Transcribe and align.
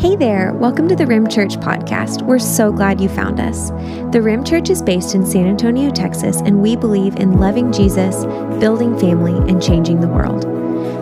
Hey 0.00 0.16
there, 0.16 0.54
welcome 0.54 0.88
to 0.88 0.96
the 0.96 1.06
Rim 1.06 1.28
Church 1.28 1.58
podcast. 1.58 2.22
We're 2.22 2.38
so 2.38 2.72
glad 2.72 3.02
you 3.02 3.08
found 3.10 3.38
us. 3.38 3.68
The 4.12 4.22
Rim 4.22 4.44
Church 4.44 4.70
is 4.70 4.80
based 4.80 5.14
in 5.14 5.26
San 5.26 5.46
Antonio, 5.46 5.90
Texas, 5.90 6.40
and 6.40 6.62
we 6.62 6.74
believe 6.74 7.16
in 7.16 7.38
loving 7.38 7.70
Jesus, 7.70 8.24
building 8.60 8.98
family, 8.98 9.34
and 9.50 9.62
changing 9.62 10.00
the 10.00 10.08
world. 10.08 10.46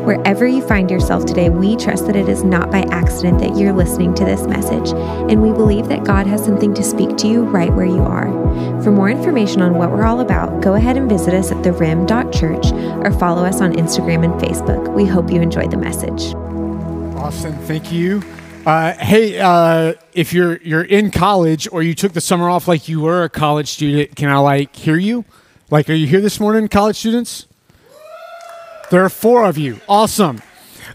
Wherever 0.05 0.49
you 0.49 0.67
find 0.67 0.91
yourself 0.91 1.27
today, 1.27 1.49
we 1.49 1.77
trust 1.77 2.07
that 2.07 2.17
it 2.17 2.29
is 2.29 2.43
not 2.43 2.73
by 2.73 2.81
accident 2.91 3.39
that 3.39 3.57
you're 3.57 3.73
listening 3.73 4.15
to 4.15 4.25
this 4.25 4.43
message, 4.49 4.91
and 5.31 5.43
we 5.43 5.53
believe 5.53 5.87
that 5.87 6.03
God 6.03 6.27
has 6.27 6.45
something 6.45 6.75
to 6.75 6.83
speak 6.83 7.17
to 7.19 7.29
you 7.29 7.45
right 7.45 7.73
where 7.73 7.87
you 7.87 8.03
are. 8.03 8.27
For 8.83 8.91
more 8.91 9.11
information 9.11 9.63
on 9.63 9.75
what 9.75 9.93
we're 9.93 10.07
all 10.07 10.19
about, 10.19 10.61
go 10.61 10.75
ahead 10.75 10.97
and 10.97 11.09
visit 11.09 11.35
us 11.35 11.53
at 11.53 11.59
therim.church 11.59 12.73
or 13.07 13.17
follow 13.17 13.45
us 13.45 13.61
on 13.61 13.75
Instagram 13.75 14.25
and 14.25 14.35
Facebook. 14.43 14.93
We 14.93 15.07
hope 15.07 15.31
you 15.31 15.41
enjoyed 15.41 15.71
the 15.71 15.77
message. 15.77 16.35
Awesome, 17.15 17.55
thank 17.59 17.93
you. 17.93 18.25
Uh, 18.67 18.93
hey, 18.95 19.39
uh, 19.41 19.95
if 20.13 20.33
you're 20.33 20.59
you're 20.59 20.83
in 20.83 21.11
college 21.11 21.69
or 21.73 21.83
you 21.83 21.95
took 21.95 22.13
the 22.13 22.21
summer 22.21 22.51
off 22.51 22.69
like 22.69 22.89
you 22.89 23.01
were 23.01 23.25
a 23.25 23.29
college 23.29 23.69
student, 23.69 24.15
can 24.17 24.29
I 24.29 24.39
like 24.39 24.77
hear 24.77 24.97
you? 24.97 25.25
Like, 25.71 25.89
are 25.89 25.95
you 25.95 26.07
here 26.07 26.21
this 26.21 26.39
morning, 26.39 26.69
college 26.69 26.97
students? 26.97 27.47
There 28.91 29.05
are 29.05 29.11
four 29.11 29.45
of 29.45 29.59
you. 29.59 29.81
Awesome. 29.89 30.43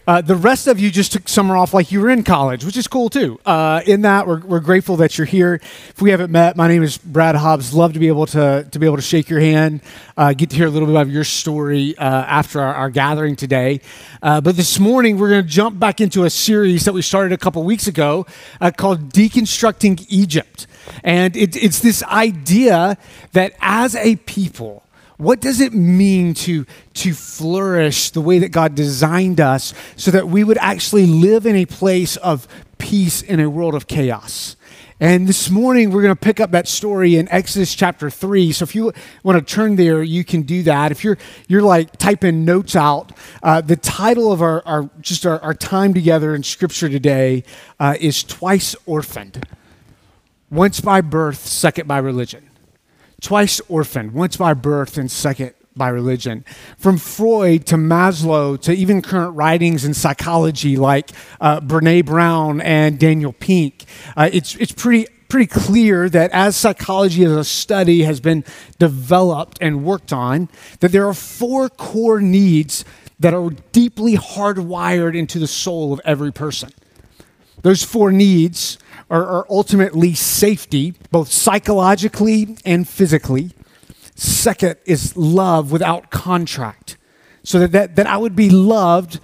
Uh, 0.06 0.20
the 0.20 0.36
rest 0.36 0.66
of 0.66 0.78
you 0.78 0.90
just 0.90 1.12
took 1.12 1.26
summer 1.28 1.56
off 1.56 1.72
like 1.72 1.90
you 1.90 1.98
were 1.98 2.10
in 2.10 2.22
college, 2.22 2.64
which 2.64 2.76
is 2.76 2.86
cool 2.86 3.08
too. 3.08 3.40
Uh, 3.46 3.80
in 3.86 4.02
that, 4.02 4.26
we're, 4.26 4.40
we're 4.40 4.60
grateful 4.60 4.96
that 4.96 5.16
you're 5.16 5.26
here. 5.26 5.54
If 5.54 6.02
we 6.02 6.10
haven't 6.10 6.30
met, 6.30 6.56
my 6.56 6.68
name 6.68 6.82
is 6.82 6.98
Brad 6.98 7.36
Hobbs. 7.36 7.72
Love 7.72 7.94
to 7.94 7.98
be 7.98 8.08
able 8.08 8.26
to, 8.26 8.68
to 8.70 8.78
be 8.78 8.84
able 8.84 8.96
to 8.96 9.02
shake 9.02 9.30
your 9.30 9.40
hand, 9.40 9.80
uh, 10.18 10.34
get 10.34 10.50
to 10.50 10.56
hear 10.56 10.66
a 10.66 10.70
little 10.70 10.86
bit 10.86 10.96
of 10.96 11.10
your 11.10 11.24
story 11.24 11.96
uh, 11.96 12.02
after 12.04 12.60
our, 12.60 12.74
our, 12.74 12.90
gathering 12.90 13.34
today. 13.34 13.80
Uh, 14.22 14.42
but 14.42 14.56
this 14.56 14.78
morning, 14.78 15.16
we're 15.16 15.30
going 15.30 15.42
to 15.42 15.48
jump 15.48 15.78
back 15.78 16.02
into 16.02 16.24
a 16.24 16.30
series 16.30 16.84
that 16.84 16.92
we 16.92 17.00
started 17.00 17.32
a 17.32 17.38
couple 17.38 17.62
weeks 17.64 17.86
ago 17.86 18.26
called 18.76 19.10
Deconstructing 19.10 20.04
Egypt. 20.10 20.66
And 21.02 21.34
it, 21.34 21.56
it's 21.56 21.80
this 21.80 22.02
idea 22.04 22.98
that 23.32 23.54
as 23.60 23.96
a 23.96 24.16
people, 24.16 24.83
what 25.16 25.40
does 25.40 25.60
it 25.60 25.72
mean 25.72 26.34
to, 26.34 26.66
to 26.94 27.14
flourish 27.14 28.10
the 28.10 28.20
way 28.20 28.40
that 28.40 28.50
God 28.50 28.74
designed 28.74 29.40
us 29.40 29.72
so 29.96 30.10
that 30.10 30.28
we 30.28 30.42
would 30.42 30.58
actually 30.58 31.06
live 31.06 31.46
in 31.46 31.54
a 31.54 31.66
place 31.66 32.16
of 32.16 32.48
peace 32.78 33.22
in 33.22 33.38
a 33.38 33.48
world 33.48 33.76
of 33.76 33.86
chaos? 33.86 34.56
And 35.00 35.28
this 35.28 35.50
morning, 35.50 35.90
we're 35.90 36.02
going 36.02 36.14
to 36.14 36.20
pick 36.20 36.40
up 36.40 36.50
that 36.52 36.66
story 36.66 37.16
in 37.16 37.28
Exodus 37.28 37.74
chapter 37.74 38.10
3. 38.10 38.52
So 38.52 38.62
if 38.62 38.74
you 38.74 38.92
want 39.22 39.38
to 39.38 39.54
turn 39.54 39.76
there, 39.76 40.02
you 40.02 40.24
can 40.24 40.42
do 40.42 40.62
that. 40.64 40.90
If 40.90 41.04
you're, 41.04 41.18
you're 41.46 41.62
like 41.62 41.96
typing 41.96 42.44
notes 42.44 42.74
out, 42.74 43.12
uh, 43.42 43.60
the 43.60 43.76
title 43.76 44.32
of 44.32 44.40
our, 44.40 44.66
our 44.66 44.90
just 45.00 45.26
our, 45.26 45.40
our, 45.40 45.54
time 45.54 45.94
together 45.94 46.34
in 46.34 46.42
Scripture 46.42 46.88
today 46.88 47.44
uh, 47.78 47.96
is 48.00 48.22
Twice 48.24 48.74
Orphaned. 48.86 49.46
Once 50.50 50.80
by 50.80 51.00
birth, 51.00 51.46
second 51.46 51.86
by 51.86 51.98
religion 51.98 52.48
twice 53.20 53.60
orphaned, 53.68 54.12
once 54.12 54.36
by 54.36 54.54
birth 54.54 54.96
and 54.98 55.10
second 55.10 55.54
by 55.76 55.88
religion. 55.88 56.44
From 56.78 56.98
Freud 56.98 57.66
to 57.66 57.76
Maslow 57.76 58.60
to 58.62 58.72
even 58.72 59.02
current 59.02 59.34
writings 59.34 59.84
in 59.84 59.94
psychology 59.94 60.76
like 60.76 61.10
uh, 61.40 61.60
Brene 61.60 62.04
Brown 62.04 62.60
and 62.60 62.98
Daniel 62.98 63.32
Pink, 63.32 63.84
uh, 64.16 64.30
it's, 64.32 64.54
it's 64.56 64.72
pretty, 64.72 65.06
pretty 65.28 65.46
clear 65.46 66.08
that 66.08 66.30
as 66.32 66.56
psychology 66.56 67.24
as 67.24 67.32
a 67.32 67.44
study 67.44 68.02
has 68.02 68.20
been 68.20 68.44
developed 68.78 69.58
and 69.60 69.84
worked 69.84 70.12
on, 70.12 70.48
that 70.80 70.92
there 70.92 71.08
are 71.08 71.14
four 71.14 71.68
core 71.68 72.20
needs 72.20 72.84
that 73.18 73.34
are 73.34 73.50
deeply 73.72 74.16
hardwired 74.16 75.16
into 75.16 75.38
the 75.38 75.46
soul 75.46 75.92
of 75.92 76.00
every 76.04 76.32
person. 76.32 76.70
Those 77.62 77.82
four 77.82 78.12
needs 78.12 78.78
are, 79.10 79.24
are 79.26 79.46
ultimately 79.50 80.14
safety, 80.14 80.94
both 81.10 81.30
psychologically 81.30 82.56
and 82.64 82.88
physically. 82.88 83.50
Second 84.14 84.76
is 84.84 85.16
love 85.16 85.72
without 85.72 86.10
contract. 86.10 86.96
So 87.42 87.58
that, 87.60 87.72
that, 87.72 87.96
that 87.96 88.06
I 88.06 88.16
would 88.16 88.36
be 88.36 88.50
loved 88.50 89.20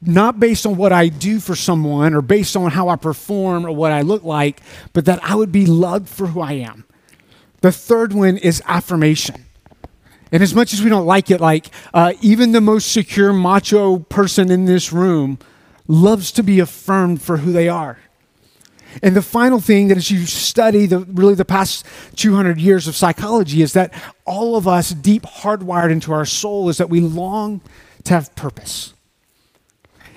not 0.00 0.38
based 0.38 0.66
on 0.66 0.76
what 0.76 0.92
I 0.92 1.08
do 1.08 1.40
for 1.40 1.56
someone 1.56 2.14
or 2.14 2.22
based 2.22 2.56
on 2.56 2.70
how 2.70 2.88
I 2.88 2.96
perform 2.96 3.66
or 3.66 3.72
what 3.72 3.92
I 3.92 4.02
look 4.02 4.22
like, 4.22 4.60
but 4.92 5.04
that 5.06 5.22
I 5.22 5.34
would 5.34 5.50
be 5.52 5.66
loved 5.66 6.08
for 6.08 6.28
who 6.28 6.40
I 6.40 6.52
am. 6.52 6.84
The 7.60 7.72
third 7.72 8.12
one 8.12 8.36
is 8.36 8.62
affirmation. 8.66 9.46
And 10.30 10.42
as 10.42 10.54
much 10.54 10.72
as 10.72 10.82
we 10.82 10.90
don't 10.90 11.06
like 11.06 11.30
it, 11.30 11.40
like 11.40 11.70
uh, 11.92 12.12
even 12.20 12.52
the 12.52 12.60
most 12.60 12.92
secure 12.92 13.32
macho 13.32 13.98
person 13.98 14.50
in 14.50 14.64
this 14.64 14.92
room 14.92 15.38
loves 15.86 16.32
to 16.32 16.42
be 16.42 16.60
affirmed 16.60 17.22
for 17.22 17.38
who 17.38 17.52
they 17.52 17.68
are. 17.68 17.98
And 19.02 19.16
the 19.16 19.22
final 19.22 19.60
thing 19.60 19.88
that 19.88 19.96
as 19.96 20.10
you 20.10 20.26
study 20.26 20.86
the 20.86 21.00
really 21.00 21.34
the 21.34 21.44
past 21.44 21.84
200 22.16 22.60
years 22.60 22.86
of 22.86 22.94
psychology 22.94 23.62
is 23.62 23.72
that 23.72 23.92
all 24.24 24.56
of 24.56 24.68
us 24.68 24.90
deep 24.90 25.22
hardwired 25.22 25.90
into 25.90 26.12
our 26.12 26.24
soul 26.24 26.68
is 26.68 26.78
that 26.78 26.90
we 26.90 27.00
long 27.00 27.60
to 28.04 28.14
have 28.14 28.34
purpose. 28.36 28.94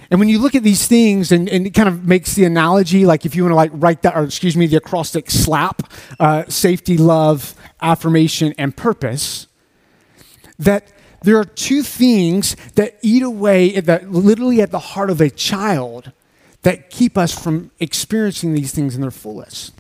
And 0.09 0.19
when 0.19 0.29
you 0.29 0.39
look 0.39 0.55
at 0.55 0.63
these 0.63 0.88
things, 0.88 1.31
and, 1.31 1.49
and, 1.49 1.67
it 1.67 1.71
kind 1.71 1.89
of 1.89 2.05
makes 2.05 2.33
the 2.33 2.45
analogy, 2.45 3.05
like 3.05 3.25
if 3.25 3.35
you 3.35 3.43
want 3.43 3.51
to 3.51 3.55
like 3.55 3.71
write 3.73 4.03
that, 4.03 4.15
or 4.15 4.23
excuse 4.23 4.55
me, 4.55 4.65
the 4.65 4.77
acrostic 4.77 5.29
SLAP, 5.29 5.81
uh, 6.19 6.45
safety, 6.47 6.97
love, 6.97 7.55
affirmation, 7.81 8.53
and 8.57 8.75
purpose, 8.75 9.47
that 10.57 10.94
there 11.23 11.38
are 11.38 11.45
two 11.45 11.83
things 11.83 12.55
that 12.75 12.97
eat 13.01 13.23
away, 13.23 13.79
that 13.81 14.09
literally 14.09 14.61
at 14.61 14.71
the 14.71 14.79
heart 14.79 15.09
of 15.09 15.19
a 15.19 15.29
child 15.29 16.13
that 16.63 16.90
keep 16.90 17.18
us 17.18 17.38
from 17.38 17.72
experiencing 17.79 18.53
these 18.53 18.72
things 18.72 18.95
in 18.95 19.01
their 19.01 19.12
fullest. 19.12 19.73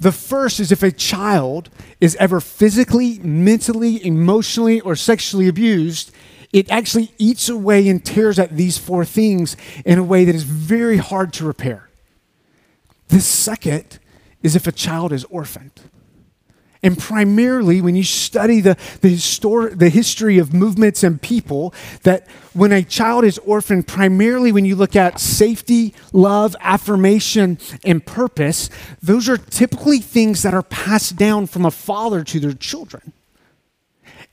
The 0.00 0.12
first 0.12 0.60
is 0.60 0.72
if 0.72 0.82
a 0.82 0.90
child 0.90 1.70
is 2.00 2.16
ever 2.16 2.40
physically, 2.40 3.18
mentally, 3.20 4.04
emotionally, 4.04 4.80
or 4.80 4.96
sexually 4.96 5.48
abused, 5.48 6.12
it 6.52 6.70
actually 6.70 7.12
eats 7.18 7.48
away 7.48 7.88
and 7.88 8.04
tears 8.04 8.38
at 8.38 8.56
these 8.56 8.78
four 8.78 9.04
things 9.04 9.56
in 9.84 9.98
a 9.98 10.02
way 10.02 10.24
that 10.24 10.34
is 10.34 10.42
very 10.42 10.98
hard 10.98 11.32
to 11.34 11.46
repair. 11.46 11.88
The 13.08 13.20
second 13.20 13.98
is 14.42 14.56
if 14.56 14.66
a 14.66 14.72
child 14.72 15.12
is 15.12 15.24
orphaned. 15.24 15.80
And 16.84 16.98
primarily, 16.98 17.80
when 17.80 17.94
you 17.94 18.02
study 18.02 18.60
the, 18.60 18.76
the, 19.02 19.74
the 19.76 19.88
history 19.88 20.38
of 20.38 20.52
movements 20.52 21.04
and 21.04 21.22
people, 21.22 21.72
that 22.02 22.26
when 22.54 22.72
a 22.72 22.82
child 22.82 23.24
is 23.24 23.38
orphaned, 23.38 23.86
primarily 23.86 24.50
when 24.50 24.64
you 24.64 24.74
look 24.74 24.96
at 24.96 25.20
safety, 25.20 25.94
love, 26.12 26.56
affirmation, 26.60 27.58
and 27.84 28.04
purpose, 28.04 28.68
those 29.00 29.28
are 29.28 29.36
typically 29.36 30.00
things 30.00 30.42
that 30.42 30.54
are 30.54 30.64
passed 30.64 31.16
down 31.16 31.46
from 31.46 31.64
a 31.64 31.70
father 31.70 32.24
to 32.24 32.40
their 32.40 32.52
children. 32.52 33.12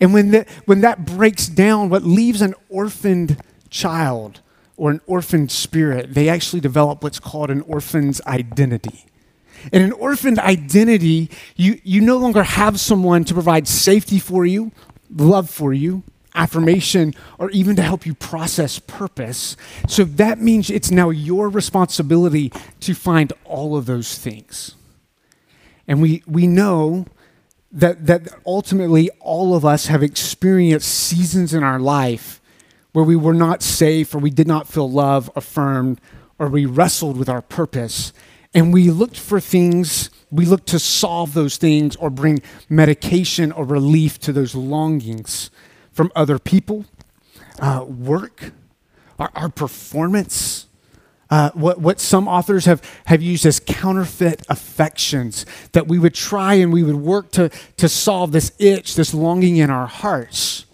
And 0.01 0.11
when, 0.11 0.31
the, 0.31 0.45
when 0.65 0.81
that 0.81 1.05
breaks 1.05 1.47
down, 1.47 1.89
what 1.89 2.03
leaves 2.03 2.41
an 2.41 2.55
orphaned 2.69 3.37
child 3.69 4.39
or 4.75 4.89
an 4.89 5.01
orphaned 5.05 5.51
spirit, 5.51 6.15
they 6.15 6.29
actually 6.29 6.61
develop 6.61 7.03
what's 7.03 7.19
called 7.19 7.51
an 7.51 7.61
orphan's 7.61 8.21
identity. 8.21 9.05
In 9.71 9.81
an 9.81 9.91
orphaned 9.91 10.39
identity, 10.39 11.29
you, 11.55 11.79
you 11.83 12.01
no 12.01 12.17
longer 12.17 12.43
have 12.43 12.79
someone 12.79 13.23
to 13.25 13.33
provide 13.33 13.67
safety 13.67 14.19
for 14.19 14.45
you, 14.45 14.71
love 15.09 15.49
for 15.49 15.73
you, 15.73 16.03
affirmation, 16.35 17.13
or 17.37 17.49
even 17.51 17.75
to 17.75 17.81
help 17.81 18.05
you 18.05 18.13
process 18.13 18.79
purpose. 18.79 19.57
So 19.87 20.03
that 20.03 20.39
means 20.39 20.69
it's 20.69 20.91
now 20.91 21.09
your 21.09 21.49
responsibility 21.49 22.51
to 22.81 22.93
find 22.93 23.33
all 23.45 23.75
of 23.75 23.85
those 23.85 24.17
things. 24.17 24.75
And 25.87 26.01
we, 26.01 26.23
we 26.27 26.45
know 26.45 27.05
that, 27.71 28.05
that 28.05 28.29
ultimately 28.45 29.09
all 29.19 29.55
of 29.55 29.65
us 29.65 29.87
have 29.87 30.03
experienced 30.03 30.87
seasons 30.87 31.53
in 31.53 31.63
our 31.63 31.79
life 31.79 32.41
where 32.93 33.05
we 33.05 33.15
were 33.15 33.33
not 33.33 33.61
safe 33.61 34.13
or 34.13 34.19
we 34.19 34.31
did 34.31 34.47
not 34.47 34.67
feel 34.67 34.89
love 34.89 35.29
affirmed 35.35 35.99
or 36.37 36.47
we 36.47 36.65
wrestled 36.65 37.17
with 37.17 37.29
our 37.29 37.41
purpose 37.41 38.13
and 38.53 38.73
we 38.73 38.89
looked 38.89 39.19
for 39.19 39.39
things, 39.39 40.09
we 40.31 40.45
looked 40.45 40.67
to 40.67 40.79
solve 40.79 41.33
those 41.33 41.57
things 41.57 41.95
or 41.97 42.09
bring 42.09 42.41
medication 42.67 43.51
or 43.51 43.63
relief 43.63 44.19
to 44.19 44.33
those 44.33 44.55
longings 44.55 45.49
from 45.91 46.11
other 46.15 46.39
people, 46.39 46.85
uh, 47.59 47.85
work, 47.87 48.51
our, 49.19 49.31
our 49.35 49.49
performance. 49.49 50.65
Uh, 51.29 51.51
what, 51.53 51.79
what 51.79 51.99
some 51.99 52.27
authors 52.27 52.65
have, 52.65 52.81
have 53.05 53.21
used 53.21 53.45
as 53.45 53.59
counterfeit 53.59 54.43
affections, 54.49 55.45
that 55.73 55.87
we 55.87 55.99
would 55.99 56.15
try 56.15 56.55
and 56.55 56.73
we 56.73 56.81
would 56.81 56.95
work 56.95 57.31
to, 57.31 57.49
to 57.77 57.87
solve 57.87 58.31
this 58.31 58.51
itch, 58.57 58.95
this 58.95 59.13
longing 59.13 59.57
in 59.57 59.69
our 59.69 59.85
hearts 59.85 60.65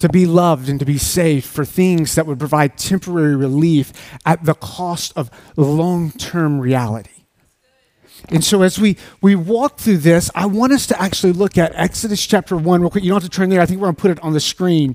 to 0.00 0.08
be 0.08 0.26
loved 0.26 0.68
and 0.68 0.78
to 0.80 0.84
be 0.84 0.98
safe 0.98 1.46
for 1.46 1.64
things 1.64 2.14
that 2.16 2.26
would 2.26 2.38
provide 2.38 2.76
temporary 2.76 3.36
relief 3.36 3.92
at 4.26 4.44
the 4.44 4.54
cost 4.54 5.12
of 5.16 5.30
long 5.56 6.10
term 6.12 6.60
reality. 6.60 7.10
And 8.28 8.44
so, 8.44 8.62
as 8.62 8.78
we, 8.78 8.96
we 9.22 9.34
walk 9.34 9.78
through 9.78 9.98
this, 9.98 10.30
I 10.34 10.46
want 10.46 10.72
us 10.72 10.86
to 10.88 11.00
actually 11.00 11.32
look 11.32 11.56
at 11.56 11.72
Exodus 11.74 12.26
chapter 12.26 12.56
1 12.56 12.80
real 12.80 12.90
quick. 12.90 13.02
You 13.02 13.10
don't 13.10 13.22
have 13.22 13.30
to 13.30 13.34
turn 13.34 13.48
there, 13.48 13.60
I 13.60 13.66
think 13.66 13.80
we're 13.80 13.86
going 13.86 13.96
to 13.96 14.02
put 14.02 14.10
it 14.10 14.20
on 14.22 14.32
the 14.32 14.40
screen. 14.40 14.94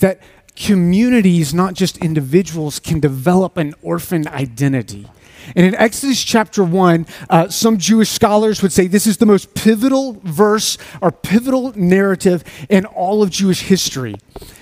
That 0.00 0.20
communities, 0.56 1.54
not 1.54 1.74
just 1.74 1.98
individuals, 1.98 2.78
can 2.78 3.00
develop 3.00 3.56
an 3.56 3.74
orphan 3.82 4.28
identity. 4.28 5.08
And 5.54 5.66
in 5.66 5.74
Exodus 5.74 6.22
chapter 6.22 6.64
1, 6.64 7.06
uh, 7.30 7.48
some 7.48 7.78
Jewish 7.78 8.10
scholars 8.10 8.62
would 8.62 8.72
say 8.72 8.86
this 8.86 9.06
is 9.06 9.18
the 9.18 9.26
most 9.26 9.54
pivotal 9.54 10.20
verse 10.24 10.78
or 11.00 11.12
pivotal 11.12 11.72
narrative 11.76 12.42
in 12.68 12.84
all 12.86 13.22
of 13.22 13.30
Jewish 13.30 13.62
history. 13.62 14.16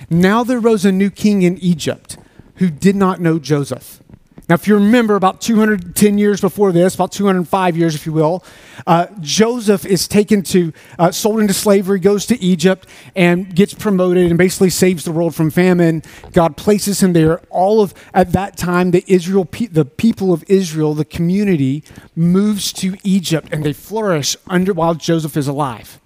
Now 0.09 0.43
there 0.43 0.59
rose 0.59 0.85
a 0.85 0.91
new 0.91 1.09
king 1.09 1.41
in 1.41 1.57
Egypt 1.57 2.17
who 2.55 2.69
did 2.69 2.95
not 2.95 3.19
know 3.19 3.39
Joseph. 3.39 4.01
Now, 4.47 4.55
if 4.55 4.67
you 4.67 4.75
remember, 4.75 5.15
about 5.15 5.41
210 5.41 6.17
years 6.19 6.39
before 6.39 6.71
this, 6.71 6.93
about 6.93 7.11
205 7.11 7.75
years, 7.75 7.95
if 7.95 8.05
you 8.05 8.13
will, 8.13 8.43
uh, 8.85 9.07
Joseph 9.19 9.85
is 9.87 10.07
taken 10.07 10.43
to, 10.43 10.71
uh, 10.99 11.11
sold 11.11 11.39
into 11.39 11.53
slavery, 11.53 11.99
goes 11.99 12.27
to 12.27 12.39
Egypt, 12.39 12.87
and 13.15 13.55
gets 13.55 13.73
promoted 13.73 14.27
and 14.27 14.37
basically 14.37 14.69
saves 14.69 15.03
the 15.03 15.11
world 15.11 15.33
from 15.33 15.49
famine. 15.49 16.03
God 16.31 16.57
places 16.57 17.01
him 17.01 17.13
there. 17.13 17.39
All 17.49 17.81
of, 17.81 17.95
at 18.13 18.33
that 18.33 18.55
time, 18.55 18.91
the 18.91 19.03
Israel, 19.07 19.47
the 19.71 19.85
people 19.85 20.31
of 20.31 20.43
Israel, 20.47 20.93
the 20.93 21.05
community, 21.05 21.83
moves 22.15 22.71
to 22.73 22.97
Egypt 23.03 23.49
and 23.51 23.63
they 23.63 23.73
flourish 23.73 24.37
under 24.47 24.73
while 24.73 24.93
Joseph 24.93 25.35
is 25.35 25.47
alive. 25.47 25.99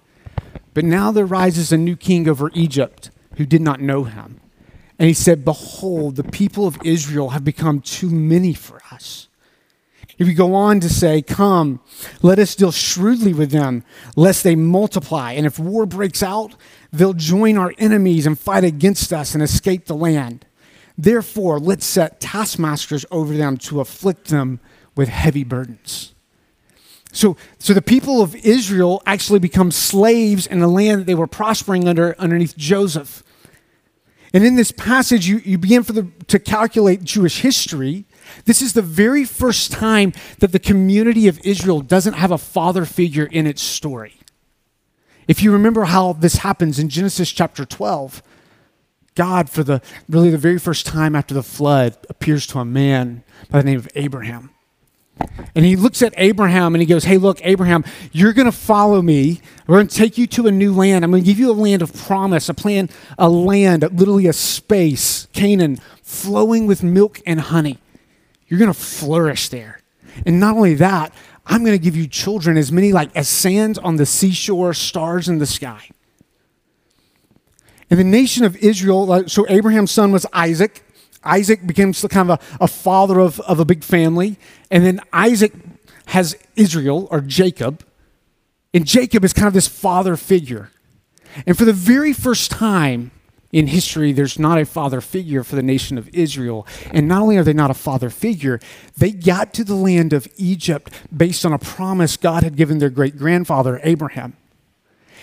But 0.72 0.84
now 0.84 1.12
there 1.12 1.26
rises 1.26 1.72
a 1.72 1.76
new 1.76 1.96
king 1.96 2.26
over 2.26 2.50
Egypt 2.54 3.10
who 3.36 3.44
did 3.44 3.60
not 3.60 3.80
know 3.80 4.04
him. 4.04 4.39
And 5.00 5.06
he 5.06 5.14
said, 5.14 5.46
Behold, 5.46 6.16
the 6.16 6.24
people 6.24 6.66
of 6.66 6.76
Israel 6.84 7.30
have 7.30 7.42
become 7.42 7.80
too 7.80 8.10
many 8.10 8.52
for 8.52 8.82
us. 8.92 9.28
If 10.18 10.28
you 10.28 10.34
go 10.34 10.54
on 10.54 10.80
to 10.80 10.90
say, 10.90 11.22
Come, 11.22 11.80
let 12.20 12.38
us 12.38 12.54
deal 12.54 12.70
shrewdly 12.70 13.32
with 13.32 13.50
them, 13.50 13.82
lest 14.14 14.44
they 14.44 14.54
multiply. 14.54 15.32
And 15.32 15.46
if 15.46 15.58
war 15.58 15.86
breaks 15.86 16.22
out, 16.22 16.54
they'll 16.92 17.14
join 17.14 17.56
our 17.56 17.72
enemies 17.78 18.26
and 18.26 18.38
fight 18.38 18.62
against 18.62 19.10
us 19.10 19.32
and 19.32 19.42
escape 19.42 19.86
the 19.86 19.96
land. 19.96 20.44
Therefore, 20.98 21.58
let's 21.58 21.86
set 21.86 22.20
taskmasters 22.20 23.06
over 23.10 23.34
them 23.34 23.56
to 23.56 23.80
afflict 23.80 24.28
them 24.28 24.60
with 24.94 25.08
heavy 25.08 25.44
burdens. 25.44 26.12
So, 27.10 27.38
so 27.58 27.72
the 27.72 27.80
people 27.80 28.20
of 28.20 28.36
Israel 28.36 29.02
actually 29.06 29.38
become 29.38 29.70
slaves 29.70 30.46
in 30.46 30.60
the 30.60 30.68
land 30.68 31.00
that 31.00 31.06
they 31.06 31.14
were 31.14 31.26
prospering 31.26 31.88
under 31.88 32.14
underneath 32.18 32.54
Joseph. 32.54 33.24
And 34.32 34.44
in 34.44 34.56
this 34.56 34.70
passage, 34.70 35.26
you, 35.26 35.38
you 35.38 35.58
begin 35.58 35.82
the, 35.82 36.06
to 36.28 36.38
calculate 36.38 37.02
Jewish 37.02 37.40
history. 37.40 38.04
This 38.44 38.62
is 38.62 38.74
the 38.74 38.82
very 38.82 39.24
first 39.24 39.72
time 39.72 40.12
that 40.38 40.52
the 40.52 40.58
community 40.60 41.26
of 41.26 41.40
Israel 41.44 41.80
doesn't 41.80 42.14
have 42.14 42.30
a 42.30 42.38
father 42.38 42.84
figure 42.84 43.26
in 43.26 43.46
its 43.46 43.60
story. 43.60 44.14
If 45.26 45.42
you 45.42 45.52
remember 45.52 45.84
how 45.84 46.12
this 46.12 46.36
happens 46.36 46.78
in 46.78 46.88
Genesis 46.88 47.30
chapter 47.30 47.64
12, 47.64 48.22
God, 49.16 49.50
for 49.50 49.64
the 49.64 49.82
really 50.08 50.30
the 50.30 50.38
very 50.38 50.58
first 50.58 50.86
time 50.86 51.16
after 51.16 51.34
the 51.34 51.42
flood, 51.42 51.96
appears 52.08 52.46
to 52.48 52.60
a 52.60 52.64
man 52.64 53.24
by 53.50 53.58
the 53.58 53.64
name 53.64 53.78
of 53.78 53.88
Abraham. 53.96 54.50
And 55.54 55.64
he 55.64 55.76
looks 55.76 56.02
at 56.02 56.14
Abraham 56.16 56.74
and 56.74 56.82
he 56.82 56.86
goes, 56.86 57.04
Hey, 57.04 57.18
look, 57.18 57.40
Abraham, 57.42 57.84
you're 58.12 58.32
going 58.32 58.46
to 58.46 58.52
follow 58.52 59.02
me. 59.02 59.40
We're 59.66 59.76
going 59.76 59.88
to 59.88 59.94
take 59.94 60.18
you 60.18 60.26
to 60.28 60.46
a 60.46 60.50
new 60.50 60.72
land. 60.72 61.04
I'm 61.04 61.10
going 61.10 61.22
to 61.22 61.26
give 61.26 61.38
you 61.38 61.50
a 61.50 61.52
land 61.52 61.82
of 61.82 61.94
promise, 61.94 62.48
a 62.48 62.54
plan, 62.54 62.88
a 63.18 63.28
land, 63.28 63.82
literally 63.82 64.26
a 64.26 64.32
space, 64.32 65.26
Canaan, 65.32 65.76
flowing 66.02 66.66
with 66.66 66.82
milk 66.82 67.20
and 67.26 67.40
honey. 67.40 67.78
You're 68.46 68.58
going 68.58 68.72
to 68.72 68.78
flourish 68.78 69.48
there. 69.48 69.80
And 70.26 70.40
not 70.40 70.56
only 70.56 70.74
that, 70.74 71.14
I'm 71.46 71.64
going 71.64 71.76
to 71.76 71.82
give 71.82 71.96
you 71.96 72.06
children 72.06 72.56
as 72.56 72.70
many 72.70 72.92
like 72.92 73.14
as 73.16 73.28
sands 73.28 73.78
on 73.78 73.96
the 73.96 74.06
seashore, 74.06 74.74
stars 74.74 75.28
in 75.28 75.38
the 75.38 75.46
sky. 75.46 75.88
And 77.90 77.98
the 77.98 78.04
nation 78.04 78.44
of 78.44 78.56
Israel, 78.56 79.28
so 79.28 79.46
Abraham's 79.48 79.90
son 79.90 80.12
was 80.12 80.24
Isaac. 80.32 80.84
Isaac 81.24 81.66
becomes 81.66 82.04
kind 82.08 82.30
of 82.30 82.40
a, 82.60 82.64
a 82.64 82.68
father 82.68 83.18
of, 83.18 83.40
of 83.40 83.60
a 83.60 83.64
big 83.64 83.84
family. 83.84 84.38
And 84.70 84.84
then 84.84 85.00
Isaac 85.12 85.52
has 86.06 86.36
Israel 86.56 87.08
or 87.10 87.20
Jacob. 87.20 87.84
And 88.72 88.86
Jacob 88.86 89.24
is 89.24 89.32
kind 89.32 89.48
of 89.48 89.54
this 89.54 89.68
father 89.68 90.16
figure. 90.16 90.70
And 91.46 91.56
for 91.56 91.64
the 91.64 91.72
very 91.72 92.12
first 92.12 92.50
time 92.50 93.10
in 93.52 93.66
history, 93.66 94.12
there's 94.12 94.38
not 94.38 94.58
a 94.58 94.64
father 94.64 95.00
figure 95.00 95.42
for 95.42 95.56
the 95.56 95.62
nation 95.62 95.98
of 95.98 96.08
Israel. 96.10 96.66
And 96.92 97.08
not 97.08 97.22
only 97.22 97.36
are 97.36 97.44
they 97.44 97.52
not 97.52 97.70
a 97.70 97.74
father 97.74 98.10
figure, 98.10 98.60
they 98.96 99.10
got 99.10 99.52
to 99.54 99.64
the 99.64 99.74
land 99.74 100.12
of 100.12 100.28
Egypt 100.36 100.92
based 101.14 101.44
on 101.44 101.52
a 101.52 101.58
promise 101.58 102.16
God 102.16 102.44
had 102.44 102.56
given 102.56 102.78
their 102.78 102.90
great 102.90 103.16
grandfather, 103.16 103.80
Abraham. 103.82 104.36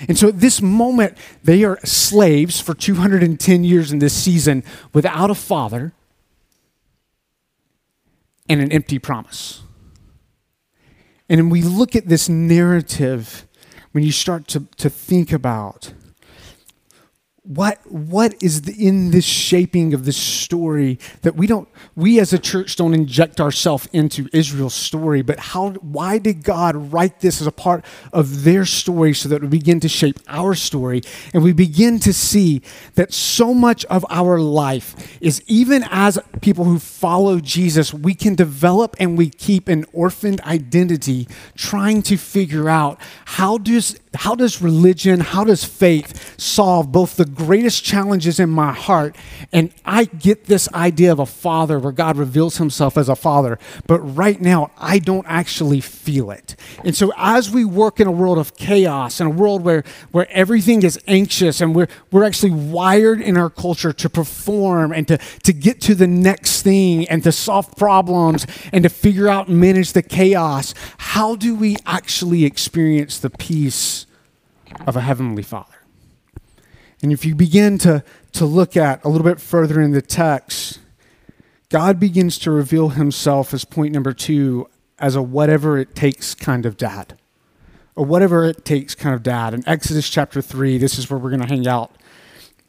And 0.08 0.18
so 0.18 0.28
at 0.30 0.40
this 0.40 0.62
moment, 0.62 1.18
they 1.44 1.64
are 1.64 1.80
slaves 1.84 2.60
for 2.60 2.74
210 2.74 3.64
years 3.64 3.92
in 3.92 4.00
this 4.00 4.14
season 4.14 4.64
without 4.94 5.30
a 5.30 5.36
father 5.36 5.94
and 8.50 8.62
an 8.62 8.72
empty 8.72 9.00
promise. 9.00 9.62
And 11.30 11.42
when 11.42 11.50
we 11.50 11.62
look 11.62 11.96
at 11.96 12.08
this 12.08 12.30
narrative, 12.30 13.48
when 13.92 14.04
you 14.04 14.12
start 14.12 14.48
to, 14.50 14.66
to 14.78 14.90
think 14.90 15.32
about 15.32 15.94
what 17.48 17.80
what 17.90 18.36
is 18.44 18.64
the, 18.64 18.74
in 18.74 19.12
this 19.12 19.24
shaping 19.24 19.94
of 19.94 20.04
this 20.04 20.18
story 20.18 21.00
that 21.22 21.36
we 21.36 21.48
don't 21.48 21.70
we 21.96 22.20
as 22.20 22.34
a 22.34 22.38
church 22.38 22.76
don't 22.76 22.94
inject 22.94 23.40
ourselves 23.40 23.88
into 23.94 24.28
Israel's 24.34 24.74
story 24.74 25.22
but 25.22 25.40
how 25.40 25.72
why 25.72 26.18
did 26.18 26.44
God 26.44 26.92
write 26.92 27.22
this 27.22 27.40
as 27.40 27.48
a 27.48 27.52
part 27.52 27.86
of 28.12 28.44
their 28.44 28.66
story 28.66 29.14
so 29.14 29.30
that 29.30 29.42
we 29.42 29.48
begin 29.48 29.80
to 29.80 29.88
shape 29.88 30.20
our 30.28 30.56
story? 30.56 31.02
And 31.34 31.42
we 31.42 31.54
begin 31.54 32.00
to 32.00 32.12
see 32.12 32.62
that 32.96 33.14
so 33.14 33.54
much 33.54 33.86
of 33.86 34.06
our 34.10 34.40
life 34.40 35.18
is 35.22 35.42
even 35.48 35.86
as 35.90 36.20
people 36.42 36.66
who 36.66 36.80
follow 36.80 37.40
Jesus 37.40 37.94
we 37.94 38.14
can 38.14 38.36
develop 38.36 38.96
and 39.00 39.18
we 39.18 39.30
keep 39.30 39.70
an 39.70 39.86
orphaned 39.94 40.42
identity 40.42 41.30
trying 41.56 42.02
to 42.04 42.18
figure 42.18 42.68
out 42.68 43.00
how 43.26 43.58
does 43.58 43.98
how 44.16 44.36
does 44.36 44.62
religion 44.62 45.20
how 45.20 45.44
does 45.44 45.64
faith 45.64 46.40
solve 46.40 46.92
both 46.92 47.16
the 47.16 47.37
greatest 47.38 47.84
challenges 47.84 48.40
in 48.40 48.50
my 48.50 48.74
heart. 48.74 49.16
And 49.54 49.74
I 49.86 50.06
get 50.06 50.46
this 50.46 50.68
idea 50.74 51.12
of 51.12 51.20
a 51.20 51.26
father 51.26 51.80
where 51.80 51.92
God 51.92 52.18
reveals 52.18 52.58
himself 52.58 52.98
as 52.98 53.08
a 53.08 53.16
father. 53.16 53.60
But 53.86 54.00
right 54.00 54.42
now, 54.42 54.72
I 54.78 55.00
don't 55.00 55.26
actually 55.28 55.80
feel 55.80 56.32
it. 56.32 56.56
And 56.84 56.96
so 56.96 57.14
as 57.18 57.50
we 57.50 57.64
work 57.64 58.00
in 58.00 58.08
a 58.08 58.12
world 58.12 58.38
of 58.38 58.56
chaos, 58.56 59.22
in 59.22 59.28
a 59.28 59.32
world 59.32 59.64
where, 59.64 59.84
where 60.12 60.28
everything 60.32 60.84
is 60.84 61.00
anxious 61.08 61.62
and 61.62 61.76
we're, 61.76 61.88
we're 62.12 62.24
actually 62.24 62.52
wired 62.52 63.22
in 63.22 63.38
our 63.38 63.50
culture 63.50 63.94
to 63.94 64.10
perform 64.10 64.92
and 64.92 65.08
to, 65.08 65.18
to 65.44 65.54
get 65.54 65.80
to 65.82 65.96
the 65.96 66.08
next 66.08 66.64
thing 66.64 67.08
and 67.08 67.24
to 67.24 67.32
solve 67.32 67.76
problems 67.76 68.48
and 68.74 68.84
to 68.84 68.90
figure 68.90 69.28
out 69.28 69.48
and 69.48 69.60
manage 69.60 69.94
the 69.94 70.02
chaos, 70.02 70.74
how 70.98 71.36
do 71.36 71.56
we 71.56 71.78
actually 71.86 72.46
experience 72.46 73.20
the 73.20 73.30
peace 73.30 74.06
of 74.86 74.96
a 74.96 75.02
heavenly 75.02 75.44
father? 75.44 75.77
And 77.02 77.12
if 77.12 77.26
you 77.26 77.36
begin 77.36 77.78
to, 77.80 78.04
to 78.34 78.46
look 78.46 78.76
at 78.76 79.04
a 79.04 79.10
little 79.10 79.26
bit 79.26 79.40
further 79.40 79.80
in 79.82 79.92
the 79.92 80.02
text, 80.02 80.80
God 81.70 82.00
begins 82.00 82.40
to 82.40 82.52
reveal 82.52 82.90
himself 82.90 83.54
as 83.54 83.66
point 83.66 83.94
number 83.94 84.14
two 84.14 84.68
as 85.00 85.16
a 85.16 85.22
whatever 85.22 85.78
it 85.78 85.96
takes 85.96 86.34
kind 86.34 86.66
of 86.66 86.78
dad. 86.78 87.18
A 87.96 88.02
whatever 88.02 88.46
it 88.46 88.66
takes 88.66 88.96
kind 88.96 89.14
of 89.14 89.24
dad. 89.24 89.54
In 89.54 89.68
Exodus 89.68 90.10
chapter 90.10 90.42
3, 90.42 90.78
this 90.78 90.98
is 90.98 91.10
where 91.10 91.20
we're 91.20 91.30
going 91.30 91.42
to 91.42 91.48
hang 91.48 91.68
out 91.68 91.92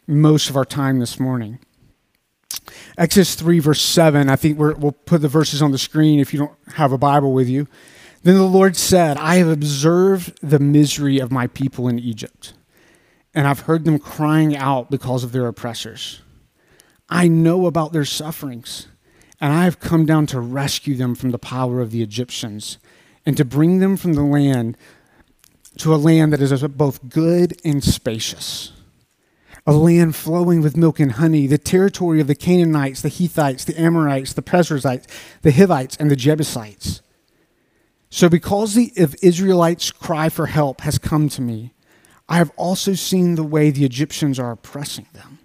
most 0.06 0.50
of 0.50 0.56
our 0.56 0.64
time 0.64 0.99
this 0.99 1.20
morning. 1.20 1.58
Exodus 2.97 3.35
3, 3.35 3.61
verse 3.61 3.80
7, 3.80 4.28
I 4.28 4.37
think 4.37 4.58
we 4.58 4.73
will 4.75 4.92
put 4.92 5.23
the 5.23 5.28
verses 5.28 5.62
on 5.62 5.70
the 5.70 5.78
screen 5.78 6.18
if 6.18 6.32
you 6.32 6.40
don't 6.40 6.56
have 6.75 6.92
a 6.92 6.99
Bible 6.99 7.32
with 7.32 7.49
you. 7.49 7.66
Then 8.23 8.35
the 8.35 8.44
Lord 8.44 8.76
said, 8.76 9.16
I 9.16 9.37
have 9.37 9.49
observed 9.49 10.38
the 10.42 10.58
misery 10.58 11.18
of 11.18 11.30
my 11.30 11.47
people 11.47 11.88
in 11.88 11.99
Egypt 11.99 12.54
and 13.38 13.47
I've 13.47 13.61
heard 13.61 13.85
them 13.85 14.00
crying 14.00 14.57
out 14.57 14.90
because 14.90 15.23
of 15.23 15.30
their 15.30 15.47
oppressors. 15.47 16.23
I 17.09 17.28
know 17.28 17.66
about 17.66 17.92
their 17.92 18.04
sufferings, 18.04 18.88
and 19.40 19.52
I 19.52 19.62
have 19.62 19.78
come 19.78 20.07
down 20.07 20.26
to 20.26 20.40
rescue 20.40 20.97
them 20.97 21.14
from 21.14 21.30
the 21.30 21.38
power 21.38 21.80
of 21.80 21.92
the 21.92 22.02
Egyptians 22.02 22.78
and 23.25 23.37
to 23.37 23.45
bring 23.45 23.78
them 23.78 23.97
from 23.97 24.14
the 24.14 24.25
land 24.25 24.76
to 25.76 25.95
a 25.95 26.02
land 26.02 26.33
that 26.33 26.42
is 26.42 26.64
both 26.64 27.09
good 27.09 27.57
and 27.64 27.85
spacious. 27.85 28.73
A 29.64 29.73
land 29.73 30.16
flowing 30.16 30.61
with 30.61 30.76
milk 30.76 30.99
and 30.99 31.12
honey, 31.12 31.47
the 31.47 31.59
territory 31.59 32.21
of 32.21 32.26
the 32.26 32.35
Canaanites, 32.35 33.02
the 33.02 33.09
Hittites, 33.09 33.64
the 33.64 33.80
Amorites, 33.80 34.33
the 34.33 34.42
Perizzites, 34.42 35.07
the 35.42 35.52
Hivites, 35.52 35.97
and 35.99 36.11
the 36.11 36.16
Jebusites. 36.16 37.02
So, 38.11 38.28
because 38.28 38.75
the 38.75 38.92
Israelites' 39.23 39.92
cry 39.92 40.28
for 40.28 40.47
help 40.47 40.80
has 40.80 40.99
come 40.99 41.28
to 41.28 41.40
me, 41.40 41.73
I 42.28 42.37
have 42.37 42.50
also 42.56 42.94
seen 42.94 43.35
the 43.37 43.44
way 43.44 43.70
the 43.70 43.85
Egyptians 43.85 44.38
are 44.38 44.50
oppressing 44.50 45.06
them. 45.14 45.38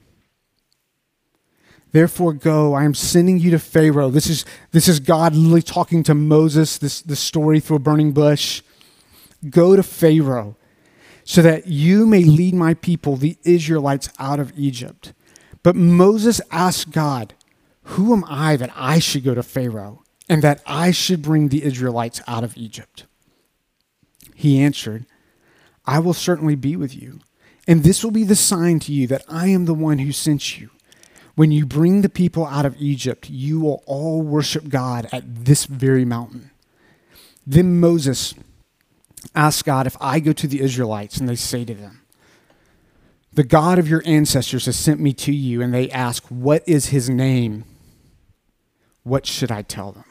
Therefore, 1.94 2.34
go. 2.34 2.74
I 2.74 2.84
am 2.84 2.96
sending 2.96 3.38
you 3.38 3.52
to 3.52 3.60
Pharaoh. 3.60 4.10
This 4.10 4.28
is, 4.28 4.46
this 4.72 4.88
is 4.88 5.00
God 5.00 5.36
literally 5.36 5.62
talking 5.62 6.02
to 6.04 6.16
Moses, 6.16 6.80
this, 6.80 7.02
this 7.02 7.20
story 7.20 7.60
through 7.60 7.78
a 7.78 7.80
burning 7.80 8.12
bush. 8.12 8.64
Go 9.48 9.76
to 9.76 9.84
Pharaoh 9.84 10.56
so 11.24 11.42
that 11.44 11.68
you 11.68 12.06
may 12.08 12.24
lead 12.24 12.56
my 12.56 12.74
people, 12.74 13.16
the 13.16 13.38
Israelites, 13.44 14.10
out 14.18 14.40
of 14.40 14.52
Egypt. 14.58 15.14
But 15.62 15.76
Moses 15.76 16.42
asked 16.52 16.92
God, 16.92 17.36
Who 17.84 18.12
am 18.12 18.26
I 18.28 18.56
that 18.58 18.72
I 18.76 18.98
should 19.00 19.24
go 19.24 19.36
to 19.36 19.44
Pharaoh 19.44 20.04
and 20.28 20.42
that 20.42 20.62
I 20.66 20.90
should 20.92 21.22
bring 21.22 21.50
the 21.50 21.64
Israelites 21.64 22.22
out 22.28 22.44
of 22.44 22.58
Egypt? 22.58 23.06
He 24.34 24.60
answered, 24.60 25.06
I 25.86 26.00
will 26.00 26.14
certainly 26.14 26.56
be 26.56 26.76
with 26.76 26.96
you, 26.96 27.20
and 27.68 27.84
this 27.84 28.04
will 28.04 28.12
be 28.12 28.24
the 28.24 28.36
sign 28.36 28.80
to 28.82 28.94
you 28.94 29.08
that 29.08 29.24
I 29.28 29.48
am 29.48 29.66
the 29.66 29.74
one 29.74 30.00
who 30.00 30.12
sent 30.12 30.60
you. 30.60 30.70
When 31.36 31.52
you 31.52 31.66
bring 31.66 32.02
the 32.02 32.10
people 32.10 32.46
out 32.46 32.66
of 32.66 32.76
Egypt, 32.80 33.30
you 33.30 33.60
will 33.60 33.84
all 33.86 34.22
worship 34.22 34.70
God 34.70 35.10
at 35.12 35.46
this 35.46 35.66
very 35.66 36.06
mountain. 36.06 36.52
Then 37.46 37.80
Moses 37.80 38.36
asked 39.34 39.66
God, 39.66 39.88
If 39.88 39.98
I 40.00 40.20
go 40.20 40.32
to 40.34 40.48
the 40.48 40.62
Israelites 40.62 41.18
and 41.18 41.28
they 41.28 41.36
say 41.36 41.66
to 41.66 41.74
them, 41.74 42.02
The 43.34 43.44
God 43.44 43.80
of 43.80 43.90
your 43.90 44.04
ancestors 44.06 44.68
has 44.68 44.76
sent 44.76 45.00
me 45.00 45.12
to 45.14 45.34
you, 45.34 45.62
and 45.62 45.74
they 45.74 45.90
ask, 45.90 46.24
What 46.28 46.64
is 46.68 46.88
his 46.88 47.10
name? 47.10 47.66
What 49.04 49.26
should 49.26 49.52
I 49.52 49.64
tell 49.64 49.92
them? 49.92 50.06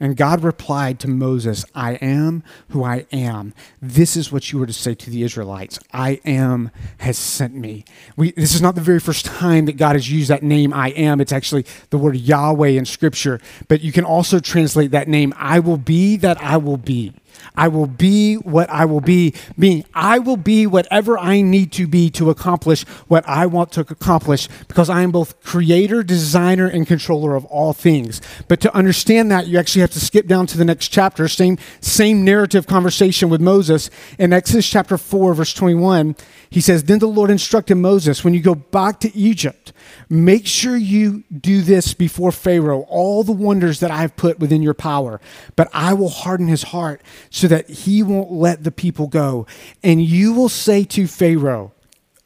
And 0.00 0.16
God 0.16 0.42
replied 0.42 1.00
to 1.00 1.08
Moses, 1.08 1.64
I 1.74 1.94
am 1.94 2.44
who 2.68 2.84
I 2.84 3.06
am. 3.10 3.52
This 3.82 4.16
is 4.16 4.30
what 4.30 4.52
you 4.52 4.58
were 4.58 4.66
to 4.66 4.72
say 4.72 4.94
to 4.94 5.10
the 5.10 5.22
Israelites 5.22 5.80
I 5.92 6.20
am 6.24 6.70
has 6.98 7.18
sent 7.18 7.54
me. 7.54 7.84
We, 8.16 8.32
this 8.32 8.54
is 8.54 8.62
not 8.62 8.74
the 8.74 8.80
very 8.80 9.00
first 9.00 9.24
time 9.24 9.66
that 9.66 9.76
God 9.76 9.96
has 9.96 10.10
used 10.10 10.30
that 10.30 10.42
name, 10.42 10.72
I 10.72 10.90
am. 10.90 11.20
It's 11.20 11.32
actually 11.32 11.66
the 11.90 11.98
word 11.98 12.16
Yahweh 12.16 12.68
in 12.68 12.84
Scripture. 12.84 13.40
But 13.66 13.80
you 13.80 13.92
can 13.92 14.04
also 14.04 14.38
translate 14.38 14.92
that 14.92 15.08
name, 15.08 15.34
I 15.36 15.58
will 15.58 15.76
be 15.76 16.16
that 16.18 16.40
I 16.42 16.56
will 16.56 16.76
be. 16.76 17.12
I 17.56 17.68
will 17.68 17.86
be 17.86 18.36
what 18.36 18.68
I 18.70 18.84
will 18.84 19.00
be, 19.00 19.34
meaning 19.56 19.84
I 19.94 20.18
will 20.18 20.36
be 20.36 20.66
whatever 20.66 21.18
I 21.18 21.40
need 21.40 21.72
to 21.72 21.86
be 21.86 22.10
to 22.10 22.30
accomplish 22.30 22.84
what 23.08 23.26
I 23.28 23.46
want 23.46 23.72
to 23.72 23.80
accomplish 23.80 24.48
because 24.68 24.88
I 24.88 25.02
am 25.02 25.10
both 25.10 25.42
creator, 25.42 26.02
designer, 26.02 26.66
and 26.66 26.86
controller 26.86 27.34
of 27.34 27.44
all 27.46 27.72
things. 27.72 28.20
But 28.48 28.60
to 28.60 28.74
understand 28.74 29.30
that, 29.30 29.46
you 29.46 29.58
actually 29.58 29.80
have 29.80 29.90
to 29.92 30.00
skip 30.00 30.26
down 30.26 30.46
to 30.48 30.58
the 30.58 30.64
next 30.64 30.88
chapter, 30.88 31.28
same, 31.28 31.58
same 31.80 32.24
narrative 32.24 32.66
conversation 32.66 33.28
with 33.28 33.40
Moses. 33.40 33.90
In 34.18 34.32
Exodus 34.32 34.68
chapter 34.68 34.98
4, 34.98 35.34
verse 35.34 35.54
21, 35.54 36.16
he 36.50 36.60
says, 36.60 36.84
Then 36.84 36.98
the 36.98 37.06
Lord 37.06 37.30
instructed 37.30 37.76
Moses, 37.76 38.24
when 38.24 38.34
you 38.34 38.40
go 38.40 38.54
back 38.54 39.00
to 39.00 39.14
Egypt, 39.16 39.72
make 40.08 40.46
sure 40.46 40.76
you 40.76 41.24
do 41.40 41.62
this 41.62 41.94
before 41.94 42.32
Pharaoh, 42.32 42.86
all 42.88 43.22
the 43.22 43.32
wonders 43.32 43.80
that 43.80 43.90
I've 43.90 44.16
put 44.16 44.38
within 44.38 44.62
your 44.62 44.74
power. 44.74 45.20
But 45.56 45.68
I 45.72 45.92
will 45.92 46.08
harden 46.08 46.48
his 46.48 46.64
heart 46.64 47.02
so 47.30 47.48
that 47.48 47.68
he 47.68 48.02
won't 48.02 48.32
let 48.32 48.64
the 48.64 48.70
people 48.70 49.06
go. 49.06 49.46
And 49.82 50.02
you 50.02 50.32
will 50.32 50.48
say 50.48 50.84
to 50.84 51.06
Pharaoh, 51.06 51.72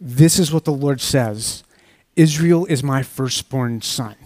This 0.01 0.39
is 0.39 0.53
what 0.53 0.65
the 0.65 0.73
Lord 0.73 1.01
says 1.01 1.65
Israel 2.17 2.67
is 2.67 2.83
my 2.83 3.03
firstborn 3.03 3.83
son. 3.83 4.17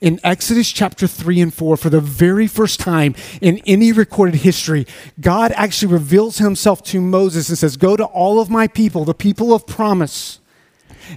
In 0.00 0.20
Exodus 0.22 0.70
chapter 0.70 1.06
3 1.06 1.40
and 1.40 1.54
4, 1.54 1.76
for 1.76 1.90
the 1.90 2.00
very 2.00 2.46
first 2.46 2.78
time 2.78 3.14
in 3.40 3.60
any 3.66 3.90
recorded 3.90 4.36
history, 4.36 4.86
God 5.20 5.52
actually 5.56 5.92
reveals 5.92 6.38
himself 6.38 6.82
to 6.84 7.00
Moses 7.00 7.48
and 7.48 7.58
says, 7.58 7.76
Go 7.76 7.96
to 7.96 8.04
all 8.04 8.40
of 8.40 8.48
my 8.48 8.68
people, 8.68 9.04
the 9.04 9.14
people 9.14 9.52
of 9.52 9.66
promise 9.66 10.38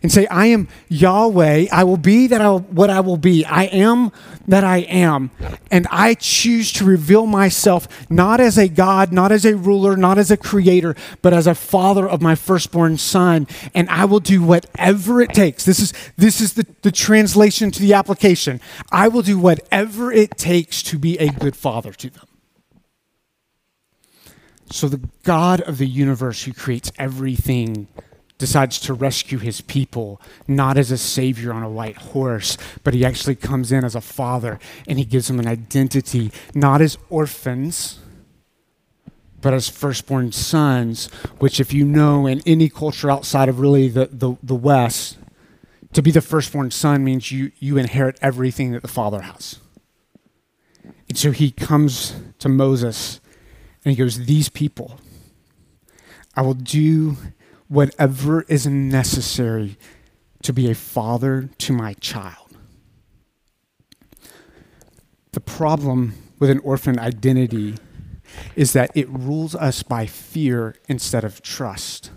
and 0.02 0.12
say, 0.12 0.28
I 0.28 0.48
am 0.48 0.68
Yahweh. 0.90 1.68
I 1.72 1.84
will 1.84 1.98
be 1.98 2.28
that 2.28 2.42
I, 2.42 2.52
what 2.52 2.90
I 2.90 3.00
will 3.00 3.18
be. 3.18 3.46
I 3.46 3.64
am 3.64 4.12
that 4.48 4.64
I 4.64 4.78
am. 4.78 5.32
And 5.72 5.88
I 5.92 6.14
choose 6.16 6.72
to 6.74 6.86
reveal 6.86 7.26
myself 7.26 7.88
not 8.10 8.40
as 8.40 8.58
a 8.58 8.68
God, 8.68 9.12
not 9.12 9.32
as 9.32 9.46
a 9.46 9.56
ruler, 9.56 9.98
not 9.98 10.18
as 10.18 10.32
a 10.32 10.38
creator, 10.38 10.96
but 11.22 11.34
as 11.34 11.48
a 11.48 11.56
father 11.56 12.08
of 12.08 12.22
my 12.22 12.36
firstborn 12.36 12.98
son. 12.98 13.48
And 13.74 13.90
I 13.90 14.06
will 14.06 14.20
do 14.20 14.42
whatever 14.44 15.22
it 15.22 15.34
takes. 15.34 15.66
This 15.66 15.80
is, 15.80 15.94
this 16.16 16.42
is 16.42 16.54
the, 16.54 16.66
the 16.82 16.92
translation 16.92 17.72
to 17.72 17.82
the 17.82 17.94
application. 17.94 18.62
I 18.92 19.08
will 19.08 19.22
do 19.22 19.38
whatever 19.38 20.12
it 20.12 20.38
takes 20.38 20.82
to 20.84 20.98
be 20.98 21.18
a 21.18 21.30
good 21.30 21.56
father 21.56 21.92
to 21.94 22.10
them. 22.10 22.26
So, 24.70 24.90
the 24.90 25.02
God 25.24 25.62
of 25.62 25.78
the 25.78 25.88
universe 25.88 26.44
who 26.44 26.52
creates 26.52 26.92
everything 26.98 27.88
decides 28.38 28.80
to 28.80 28.94
rescue 28.94 29.40
his 29.40 29.62
people, 29.62 30.22
not 30.48 30.78
as 30.78 30.92
a 30.92 30.98
savior 30.98 31.52
on 31.52 31.64
a 31.64 31.70
white 31.70 31.98
horse, 31.98 32.58
but 32.84 32.94
he 32.94 33.04
actually 33.06 33.36
comes 33.36 33.72
in 33.72 33.84
as 33.84 33.96
a 33.96 34.02
father 34.02 34.60
and 34.88 35.00
he 35.00 35.06
gives 35.06 35.28
them 35.28 35.40
an 35.40 35.48
identity, 35.48 36.32
not 36.54 36.82
as 36.82 36.98
orphans, 37.10 38.00
but 39.42 39.54
as 39.54 39.70
firstborn 39.70 40.32
sons, 40.32 41.08
which, 41.40 41.60
if 41.60 41.74
you 41.74 41.86
know, 41.86 42.28
in 42.28 42.42
any 42.46 42.70
culture 42.70 43.10
outside 43.10 43.50
of 43.50 43.60
really 43.60 43.88
the, 43.88 44.08
the, 44.12 44.36
the 44.44 44.56
West, 44.56 45.18
to 45.94 46.02
be 46.02 46.12
the 46.12 46.22
firstborn 46.22 46.72
son 46.72 47.04
means 47.04 47.32
you, 47.32 47.52
you 47.60 47.78
inherit 47.78 48.18
everything 48.22 48.72
that 48.72 48.82
the 48.82 48.88
father 48.88 49.22
has. 49.22 49.60
And 51.08 51.18
so 51.18 51.32
he 51.32 51.52
comes 51.52 52.14
to 52.40 52.50
Moses 52.50 53.22
and 53.84 53.92
he 53.92 53.98
goes, 53.98 54.26
These 54.26 54.50
people, 54.50 55.00
I 56.36 56.42
will 56.42 56.54
do 56.54 57.18
whatever 57.68 58.44
is 58.44 58.66
necessary 58.68 59.78
to 60.44 60.54
be 60.54 60.70
a 60.70 60.76
father 60.76 61.50
to 61.58 61.74
my 61.74 61.94
child. 61.96 62.58
The 65.32 65.40
problem 65.40 66.14
with 66.40 66.50
an 66.50 66.60
orphan 66.60 67.00
identity 67.00 67.76
is 68.56 68.74
that 68.74 68.92
it 68.96 69.10
rules 69.10 69.56
us 69.56 69.84
by 69.84 70.06
fear 70.06 70.76
instead 70.88 71.24
of 71.24 71.42
trust. 71.42 72.12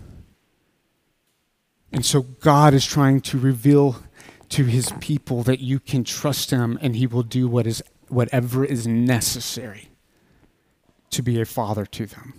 And 1.91 2.05
so 2.05 2.21
God 2.21 2.73
is 2.73 2.85
trying 2.85 3.21
to 3.21 3.39
reveal 3.39 3.97
to 4.49 4.65
his 4.65 4.91
people 4.99 5.43
that 5.43 5.59
you 5.59 5.79
can 5.79 6.03
trust 6.03 6.51
him 6.51 6.77
and 6.81 6.95
he 6.95 7.07
will 7.07 7.23
do 7.23 7.47
what 7.47 7.67
is, 7.67 7.83
whatever 8.07 8.65
is 8.65 8.85
necessary 8.85 9.89
to 11.09 11.21
be 11.21 11.39
a 11.39 11.45
father 11.45 11.85
to 11.85 12.05
them. 12.05 12.33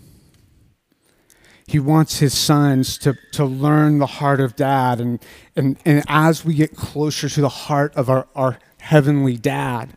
He 1.72 1.78
wants 1.78 2.18
his 2.18 2.36
sons 2.36 2.98
to, 2.98 3.16
to 3.30 3.46
learn 3.46 3.98
the 3.98 4.04
heart 4.04 4.40
of 4.40 4.56
dad. 4.56 5.00
And, 5.00 5.18
and, 5.56 5.78
and 5.86 6.04
as 6.06 6.44
we 6.44 6.52
get 6.52 6.76
closer 6.76 7.30
to 7.30 7.40
the 7.40 7.48
heart 7.48 7.94
of 7.96 8.10
our, 8.10 8.28
our 8.34 8.58
heavenly 8.80 9.38
dad, 9.38 9.96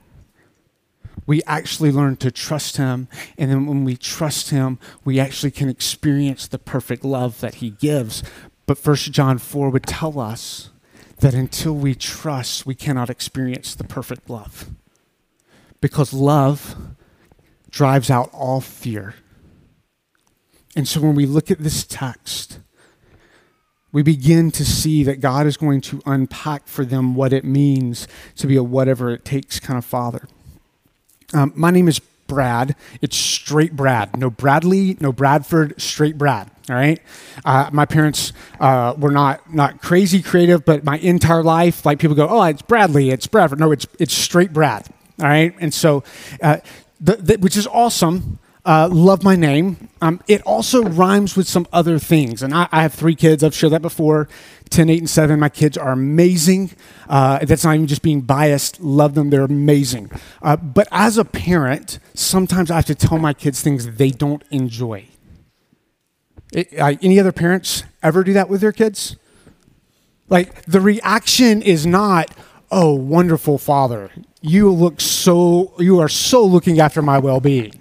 we 1.25 1.43
actually 1.43 1.91
learn 1.91 2.15
to 2.15 2.31
trust 2.31 2.77
him. 2.77 3.09
And 3.37 3.51
then 3.51 3.65
when 3.65 3.83
we 3.83 3.97
trust 3.97 4.51
him, 4.51 4.79
we 5.03 5.19
actually 5.19 5.51
can 5.51 5.67
experience 5.67 6.47
the 6.47 6.57
perfect 6.57 7.03
love 7.03 7.41
that 7.41 7.55
he 7.55 7.71
gives. 7.71 8.23
But 8.67 8.77
First 8.77 9.11
John 9.11 9.37
4 9.37 9.69
would 9.69 9.85
tell 9.85 10.17
us 10.17 10.69
that 11.19 11.33
until 11.33 11.75
we 11.75 11.93
trust, 11.93 12.65
we 12.65 12.75
cannot 12.75 13.09
experience 13.09 13.75
the 13.75 13.83
perfect 13.83 14.29
love. 14.29 14.69
Because 15.81 16.13
love 16.13 16.77
drives 17.69 18.09
out 18.09 18.29
all 18.31 18.61
fear. 18.61 19.15
And 20.75 20.87
so 20.87 20.99
when 20.99 21.15
we 21.15 21.25
look 21.25 21.49
at 21.49 21.59
this 21.59 21.83
text, 21.83 22.59
we 23.91 24.03
begin 24.03 24.51
to 24.51 24.65
see 24.65 25.03
that 25.05 25.21
God 25.21 25.47
is 25.47 25.55
going 25.55 25.79
to 25.81 26.01
unpack 26.05 26.67
for 26.67 26.83
them 26.83 27.15
what 27.15 27.31
it 27.31 27.45
means 27.45 28.09
to 28.35 28.45
be 28.45 28.57
a 28.57 28.63
whatever 28.63 29.11
it 29.11 29.23
takes 29.23 29.59
kind 29.59 29.77
of 29.77 29.85
father. 29.85 30.27
Um, 31.33 31.53
my 31.55 31.71
name 31.71 31.87
is 31.87 31.99
Brad. 32.27 32.75
It's 33.01 33.15
straight 33.15 33.73
Brad. 33.73 34.17
No 34.17 34.29
Bradley, 34.29 34.97
no 34.99 35.13
Bradford, 35.13 35.79
straight 35.79 36.17
Brad. 36.17 36.51
All 36.69 36.75
right. 36.75 36.99
Uh, 37.45 37.69
my 37.71 37.85
parents 37.85 38.33
uh, 38.59 38.95
were 38.97 39.11
not 39.11 39.53
not 39.53 39.81
crazy 39.81 40.21
creative, 40.21 40.65
but 40.65 40.83
my 40.83 40.97
entire 40.97 41.43
life, 41.43 41.85
like 41.85 41.99
people 41.99 42.15
go, 42.15 42.27
oh, 42.27 42.43
it's 42.43 42.63
Bradley, 42.63 43.11
it's 43.11 43.27
Bradford. 43.27 43.59
No, 43.59 43.71
it's 43.71 43.87
it's 43.99 44.13
straight 44.13 44.51
Brad. 44.51 44.87
All 45.19 45.27
right. 45.27 45.55
And 45.59 45.73
so, 45.73 46.03
uh, 46.41 46.57
the, 46.99 47.15
the, 47.15 47.37
which 47.37 47.55
is 47.55 47.67
awesome 47.67 48.39
uh, 48.65 48.89
love 48.91 49.23
my 49.23 49.35
name. 49.35 49.89
Um, 50.01 50.21
it 50.27 50.41
also 50.41 50.83
rhymes 50.83 51.35
with 51.35 51.47
some 51.47 51.67
other 51.71 51.99
things. 51.99 52.41
And 52.41 52.53
I, 52.53 52.67
I, 52.71 52.81
have 52.81 52.93
three 52.93 53.15
kids. 53.15 53.43
I've 53.43 53.53
shared 53.53 53.73
that 53.73 53.81
before 53.81 54.27
10, 54.71 54.89
8, 54.89 54.99
and 54.99 55.09
7. 55.09 55.39
My 55.39 55.49
kids 55.49 55.77
are 55.77 55.91
amazing. 55.91 56.71
Uh, 57.07 57.45
that's 57.45 57.63
not 57.63 57.75
even 57.75 57.85
just 57.85 58.01
being 58.01 58.21
biased. 58.21 58.81
Love 58.81 59.13
them. 59.13 59.29
They're 59.29 59.43
amazing. 59.43 60.11
Uh, 60.41 60.55
but 60.55 60.87
as 60.91 61.17
a 61.17 61.25
parent, 61.25 61.99
sometimes 62.15 62.71
I 62.71 62.77
have 62.77 62.85
to 62.85 62.95
tell 62.95 63.19
my 63.19 63.33
kids 63.33 63.61
things 63.61 63.97
they 63.97 64.09
don't 64.09 64.43
enjoy. 64.49 65.05
It, 66.51 66.69
any 66.73 67.19
other 67.19 67.31
parents 67.31 67.83
ever 68.01 68.23
do 68.23 68.33
that 68.33 68.49
with 68.49 68.61
their 68.61 68.71
kids? 68.71 69.15
Like 70.27 70.65
the 70.65 70.81
reaction 70.81 71.61
is 71.61 71.85
not, 71.85 72.31
oh, 72.71 72.95
wonderful 72.95 73.59
father. 73.59 74.09
You 74.41 74.71
look 74.71 75.01
so, 75.01 75.73
you 75.77 75.99
are 75.99 76.09
so 76.09 76.43
looking 76.43 76.79
after 76.79 77.03
my 77.03 77.19
well 77.19 77.39
being 77.39 77.73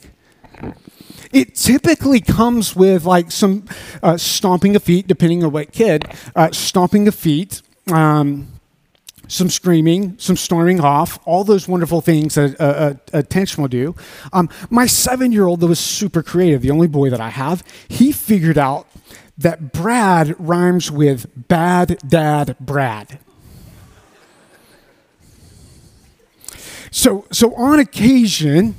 it 1.35 1.57
typically 1.57 2.21
comes 2.21 2.76
with 2.76 3.05
like 3.05 3.31
some 3.31 3.67
uh, 4.03 4.17
stomping 4.17 4.76
of 4.76 4.83
feet, 4.83 5.07
depending 5.07 5.43
on 5.45 5.50
what 5.50 5.73
kid, 5.73 6.07
uh, 6.35 6.50
stomping 6.53 7.09
of 7.09 7.14
feet. 7.14 7.61
Um, 7.93 8.49
some 9.26 9.49
screaming, 9.49 10.17
some 10.19 10.37
storming 10.37 10.81
off, 10.81 11.19
all 11.25 11.45
those 11.45 11.67
wonderful 11.67 12.03
things 12.03 12.35
that 12.35 12.55
a, 12.61 13.00
a, 13.14 13.19
a 13.19 13.23
tension 13.23 13.62
will 13.62 13.69
do. 13.69 13.95
Um, 14.35 14.50
my 14.69 14.87
seven 14.87 15.33
year 15.33 15.47
old, 15.47 15.61
that 15.61 15.67
was 15.67 15.81
super 15.81 16.23
creative, 16.23 16.61
the 16.61 16.71
only 16.71 16.87
boy 16.87 17.09
that 17.09 17.23
I 17.23 17.31
have, 17.31 17.64
he 17.88 18.12
figured 18.12 18.59
out 18.59 18.87
that 19.38 19.73
Brad 19.73 20.37
rhymes 20.38 20.91
with 20.91 21.26
bad 21.49 21.99
dad 22.07 22.55
Brad. 22.61 23.19
So, 26.91 27.26
so 27.33 27.55
on 27.55 27.81
occasion, 27.81 28.76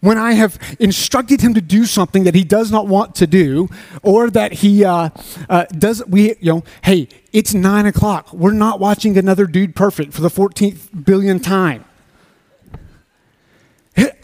when 0.00 0.16
I 0.16 0.32
have 0.32 0.58
instructed 0.78 1.40
him 1.40 1.54
to 1.54 1.60
do 1.60 1.84
something 1.84 2.24
that 2.24 2.34
he 2.34 2.44
does 2.44 2.70
not 2.70 2.86
want 2.86 3.14
to 3.16 3.26
do, 3.26 3.68
or 4.02 4.30
that 4.30 4.54
he 4.54 4.84
uh, 4.84 5.10
uh, 5.48 5.64
does, 5.66 6.04
we, 6.06 6.36
you 6.40 6.52
know, 6.52 6.64
hey, 6.82 7.08
it's 7.32 7.52
nine 7.54 7.86
o'clock. 7.86 8.32
We're 8.32 8.52
not 8.52 8.80
watching 8.80 9.16
another 9.18 9.46
dude 9.46 9.76
perfect 9.76 10.12
for 10.12 10.22
the 10.22 10.30
14th 10.30 11.04
billion 11.04 11.38
time. 11.38 11.84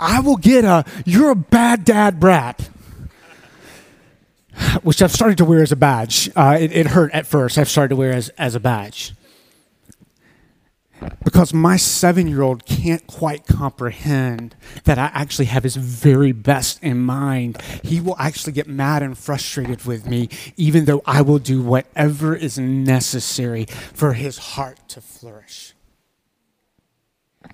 I 0.00 0.20
will 0.20 0.36
get 0.36 0.64
a, 0.64 0.84
you're 1.04 1.30
a 1.30 1.36
bad 1.36 1.84
dad 1.84 2.18
Brad, 2.18 2.58
which 4.82 5.02
I've 5.02 5.12
started 5.12 5.38
to 5.38 5.44
wear 5.44 5.62
as 5.62 5.72
a 5.72 5.76
badge. 5.76 6.30
Uh, 6.34 6.56
it, 6.58 6.72
it 6.72 6.86
hurt 6.88 7.12
at 7.12 7.26
first. 7.26 7.58
I've 7.58 7.68
started 7.68 7.90
to 7.90 7.96
wear 7.96 8.12
as, 8.12 8.30
as 8.30 8.54
a 8.54 8.60
badge 8.60 9.12
because 11.24 11.52
my 11.52 11.76
seven 11.76 12.26
year 12.26 12.42
old 12.42 12.64
can't 12.66 13.06
quite 13.06 13.46
comprehend 13.46 14.56
that 14.84 14.98
I 14.98 15.10
actually 15.14 15.46
have 15.46 15.62
his 15.62 15.76
very 15.76 16.32
best 16.32 16.82
in 16.82 16.98
mind. 16.98 17.60
He 17.82 18.00
will 18.00 18.16
actually 18.18 18.52
get 18.52 18.66
mad 18.66 19.02
and 19.02 19.16
frustrated 19.16 19.84
with 19.84 20.06
me, 20.06 20.28
even 20.56 20.86
though 20.86 21.02
I 21.06 21.22
will 21.22 21.38
do 21.38 21.62
whatever 21.62 22.34
is 22.34 22.58
necessary 22.58 23.66
for 23.66 24.14
his 24.14 24.38
heart 24.38 24.78
to 24.88 25.00
flourish. 25.00 25.75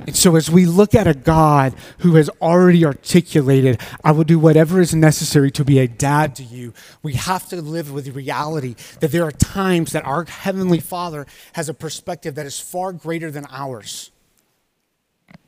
And 0.00 0.16
so, 0.16 0.36
as 0.36 0.50
we 0.50 0.66
look 0.66 0.94
at 0.94 1.06
a 1.06 1.14
God 1.14 1.74
who 1.98 2.14
has 2.16 2.28
already 2.40 2.84
articulated, 2.84 3.80
I 4.02 4.12
will 4.12 4.24
do 4.24 4.38
whatever 4.38 4.80
is 4.80 4.94
necessary 4.94 5.50
to 5.52 5.64
be 5.64 5.78
a 5.78 5.88
dad 5.88 6.34
to 6.36 6.42
you, 6.42 6.72
we 7.02 7.14
have 7.14 7.48
to 7.48 7.60
live 7.60 7.92
with 7.92 8.06
the 8.06 8.10
reality 8.10 8.74
that 9.00 9.12
there 9.12 9.24
are 9.24 9.32
times 9.32 9.92
that 9.92 10.04
our 10.04 10.24
Heavenly 10.24 10.80
Father 10.80 11.26
has 11.54 11.68
a 11.68 11.74
perspective 11.74 12.34
that 12.36 12.46
is 12.46 12.58
far 12.58 12.92
greater 12.92 13.30
than 13.30 13.46
ours. 13.50 14.10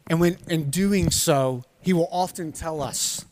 And 0.09 0.21
when 0.21 0.39
in 0.49 0.71
doing 0.71 1.11
so, 1.11 1.65
He 1.81 1.93
will 1.93 2.09
often 2.11 2.53
tell 2.53 2.83
us 2.83 3.25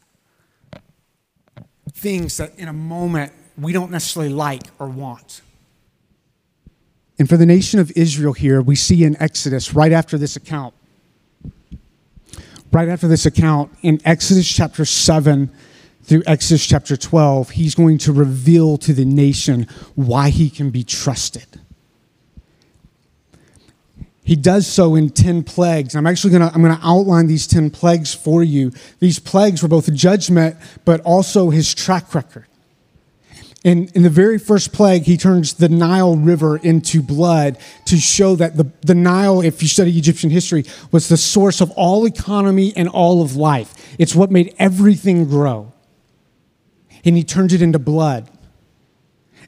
things 1.92 2.38
that 2.38 2.58
in 2.58 2.68
a 2.68 2.72
moment 2.72 3.32
we 3.58 3.72
don't 3.72 3.90
necessarily 3.90 4.32
like 4.32 4.62
or 4.78 4.88
want. 4.88 5.42
And 7.18 7.28
for 7.28 7.36
the 7.36 7.46
nation 7.46 7.78
of 7.78 7.92
Israel 7.94 8.32
here, 8.32 8.62
we 8.62 8.74
see 8.74 9.04
in 9.04 9.20
Exodus, 9.22 9.74
right 9.74 9.92
after 9.92 10.18
this 10.18 10.34
account, 10.34 10.74
right 12.72 12.88
after 12.88 13.06
this 13.06 13.26
account, 13.26 13.72
in 13.82 14.00
Exodus 14.04 14.50
chapter 14.50 14.84
7 14.84 15.50
through 16.02 16.22
Exodus 16.26 16.66
chapter 16.66 16.96
12, 16.96 17.50
he's 17.50 17.74
going 17.74 17.98
to 17.98 18.12
reveal 18.12 18.76
to 18.78 18.92
the 18.92 19.04
nation 19.04 19.68
why 19.94 20.30
he 20.30 20.50
can 20.50 20.70
be 20.70 20.82
trusted. 20.82 21.46
He 24.24 24.36
does 24.36 24.66
so 24.66 24.94
in 24.94 25.10
10 25.10 25.42
plagues. 25.42 25.94
I'm 25.94 26.06
actually 26.06 26.30
going 26.30 26.48
to 26.48 26.54
I'm 26.54 26.62
going 26.62 26.76
to 26.76 26.86
outline 26.86 27.26
these 27.26 27.46
10 27.46 27.70
plagues 27.70 28.14
for 28.14 28.42
you. 28.42 28.72
These 29.00 29.18
plagues 29.18 29.62
were 29.62 29.68
both 29.68 29.92
judgment 29.92 30.56
but 30.84 31.00
also 31.00 31.50
his 31.50 31.74
track 31.74 32.14
record. 32.14 32.46
In, 33.64 33.88
in 33.94 34.02
the 34.02 34.10
very 34.10 34.38
first 34.38 34.72
plague, 34.72 35.04
he 35.04 35.16
turns 35.16 35.54
the 35.54 35.68
Nile 35.68 36.16
River 36.16 36.56
into 36.56 37.00
blood 37.00 37.58
to 37.86 37.96
show 37.96 38.34
that 38.36 38.56
the, 38.56 38.72
the 38.80 38.94
Nile, 38.94 39.40
if 39.40 39.62
you 39.62 39.68
study 39.68 39.96
Egyptian 39.96 40.30
history, 40.30 40.64
was 40.90 41.08
the 41.08 41.16
source 41.16 41.60
of 41.60 41.70
all 41.72 42.04
economy 42.04 42.72
and 42.76 42.88
all 42.88 43.22
of 43.22 43.36
life. 43.36 43.94
It's 44.00 44.16
what 44.16 44.32
made 44.32 44.54
everything 44.58 45.28
grow. 45.28 45.72
And 47.04 47.16
he 47.16 47.22
turns 47.22 47.52
it 47.52 47.62
into 47.62 47.78
blood. 47.78 48.28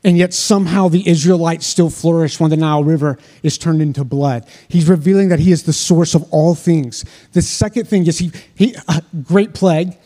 And 0.04 0.16
yet 0.16 0.32
somehow 0.32 0.88
the 0.88 1.08
Israelites 1.08 1.66
still 1.66 1.90
flourish 1.90 2.38
when 2.38 2.50
the 2.50 2.56
Nile 2.56 2.84
River 2.84 3.18
is 3.42 3.58
turned 3.58 3.82
into 3.82 4.04
blood. 4.04 4.46
He's 4.68 4.88
revealing 4.88 5.30
that 5.30 5.40
he 5.40 5.50
is 5.50 5.64
the 5.64 5.72
source 5.72 6.14
of 6.14 6.24
all 6.30 6.54
things. 6.54 7.04
The 7.32 7.42
second 7.42 7.88
thing 7.88 8.06
is 8.06 8.18
he, 8.18 8.30
he 8.54 8.76
uh, 8.86 9.00
great 9.24 9.54
plague 9.54 9.96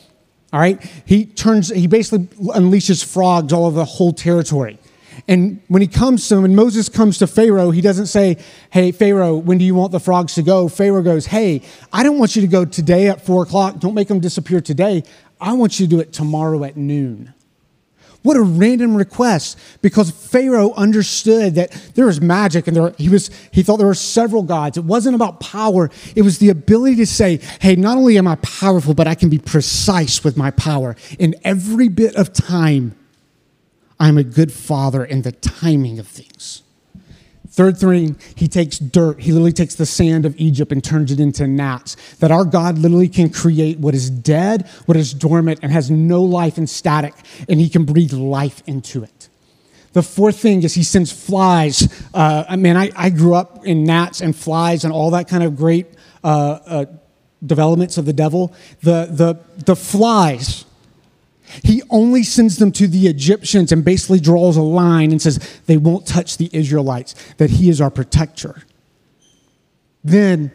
all 0.53 0.61
right? 0.61 0.83
He 1.05 1.27
turns, 1.27 1.69
he 1.69 1.87
basically 1.87 2.27
unleashes 2.49 3.05
frogs 3.05 3.53
all 3.53 3.67
over 3.67 3.77
the 3.77 3.85
whole 3.85 4.13
territory. 4.13 4.79
And 5.27 5.61
when 5.69 5.83
he 5.83 5.89
comes 5.89 6.27
to, 6.29 6.41
when 6.41 6.55
Moses 6.55 6.89
comes 6.89 7.19
to 7.19 7.27
Pharaoh, 7.27 7.71
he 7.71 7.81
doesn't 7.81 8.07
say, 8.07 8.39
Hey, 8.71 8.93
Pharaoh, 8.93 9.37
when 9.37 9.59
do 9.59 9.65
you 9.65 9.75
want 9.75 9.93
the 9.93 10.01
frogs 10.01 10.35
to 10.37 10.43
go? 10.43 10.69
Pharaoh 10.69 11.03
goes, 11.03 11.27
Hey, 11.27 11.63
I 11.93 12.03
don't 12.03 12.19
want 12.19 12.37
you 12.37 12.43
to 12.43 12.49
go 12.49 12.65
today 12.65 13.09
at 13.09 13.21
four 13.21 13.43
o'clock. 13.43 13.79
Don't 13.79 13.95
make 13.95 14.09
them 14.09 14.21
disappear 14.21 14.61
today. 14.61 15.03
I 15.41 15.53
want 15.53 15.79
you 15.79 15.87
to 15.87 15.91
do 15.91 16.01
it 16.01 16.13
tomorrow 16.13 16.65
at 16.65 16.77
noon. 16.77 17.35
What 18.23 18.37
a 18.37 18.43
random 18.43 18.97
request 18.97 19.59
because 19.81 20.11
Pharaoh 20.11 20.73
understood 20.75 21.55
that 21.55 21.71
there 21.95 22.07
was 22.07 22.21
magic 22.21 22.67
and 22.67 22.77
there, 22.77 22.95
he, 22.99 23.09
was, 23.09 23.31
he 23.53 23.63
thought 23.63 23.77
there 23.77 23.87
were 23.87 23.95
several 23.95 24.43
gods. 24.43 24.77
It 24.77 24.85
wasn't 24.85 25.15
about 25.15 25.41
power, 25.41 25.91
it 26.17 26.23
was 26.23 26.39
the 26.39 26.49
ability 26.49 26.97
to 26.97 27.07
say, 27.07 27.41
hey, 27.61 27.77
not 27.77 27.97
only 27.97 28.19
am 28.19 28.27
I 28.27 28.35
powerful, 28.37 28.93
but 28.93 29.07
I 29.07 29.15
can 29.15 29.29
be 29.29 29.39
precise 29.39 30.25
with 30.25 30.37
my 30.37 30.51
power. 30.51 30.97
In 31.19 31.37
every 31.45 31.89
bit 31.89 32.17
of 32.17 32.33
time, 32.33 32.97
I'm 34.01 34.19
a 34.19 34.25
good 34.25 34.53
father 34.53 35.05
in 35.05 35.23
the 35.23 35.33
timing 35.33 35.99
of 35.99 36.07
things. 36.07 36.63
Third 37.59 37.77
thing, 37.77 38.17
he 38.37 38.47
takes 38.47 38.79
dirt. 38.79 39.19
He 39.19 39.33
literally 39.33 39.51
takes 39.51 39.75
the 39.75 39.85
sand 39.85 40.25
of 40.25 40.33
Egypt 40.39 40.71
and 40.71 40.83
turns 40.83 41.11
it 41.11 41.19
into 41.19 41.45
gnats. 41.49 41.97
That 42.21 42.31
our 42.31 42.45
God 42.45 42.79
literally 42.79 43.09
can 43.09 43.31
create 43.31 43.81
what 43.81 43.97
is 43.97 44.11
dead, 44.11 44.69
what 44.87 44.97
is 44.97 45.13
dormant, 45.13 45.59
and 45.61 45.73
has 45.73 45.91
no 45.91 46.23
life 46.23 46.57
and 46.57 46.71
static, 46.71 47.15
and 47.49 47.59
he 47.59 47.69
can 47.69 47.85
breathe 47.85 48.13
life 48.13 48.63
into 48.69 49.03
it. 49.03 49.29
The 49.93 50.05
fourth 50.05 50.39
thing 50.39 50.63
is 50.63 50.75
he 50.75 50.85
sends 50.85 51.11
flies. 51.11 51.89
Uh, 52.15 52.45
I 52.49 52.55
mean, 52.55 52.77
I, 52.77 52.93
I 52.95 53.11
grew 53.11 53.35
up 53.35 53.67
in 53.67 53.83
gnats 53.83 54.21
and 54.21 54.37
flies 54.37 54.85
and 54.85 54.93
all 54.93 55.11
that 55.11 55.27
kind 55.27 55.43
of 55.43 55.57
great 55.57 55.89
uh, 56.23 56.61
uh, 56.65 56.85
developments 57.45 57.99
of 57.99 58.05
the 58.05 58.13
devil. 58.13 58.55
The, 58.83 59.09
the, 59.11 59.65
the 59.65 59.75
flies 59.75 60.65
he 61.63 61.83
only 61.91 62.23
sends 62.23 62.57
them 62.57 62.73
to 62.73 62.87
the 62.87 63.07
Egyptians 63.07 63.73
and 63.73 63.85
basically 63.85 64.21
draws 64.21 64.57
a 64.57 64.63
line 64.63 65.11
and 65.11 65.21
says 65.21 65.39
they 65.67 65.77
won't 65.77 66.07
touch 66.07 66.37
the 66.37 66.51
Israelites, 66.53 67.15
that 67.39 67.51
he 67.51 67.69
is 67.69 67.81
our 67.81 67.91
protector. 67.91 68.63
Then 70.05 70.53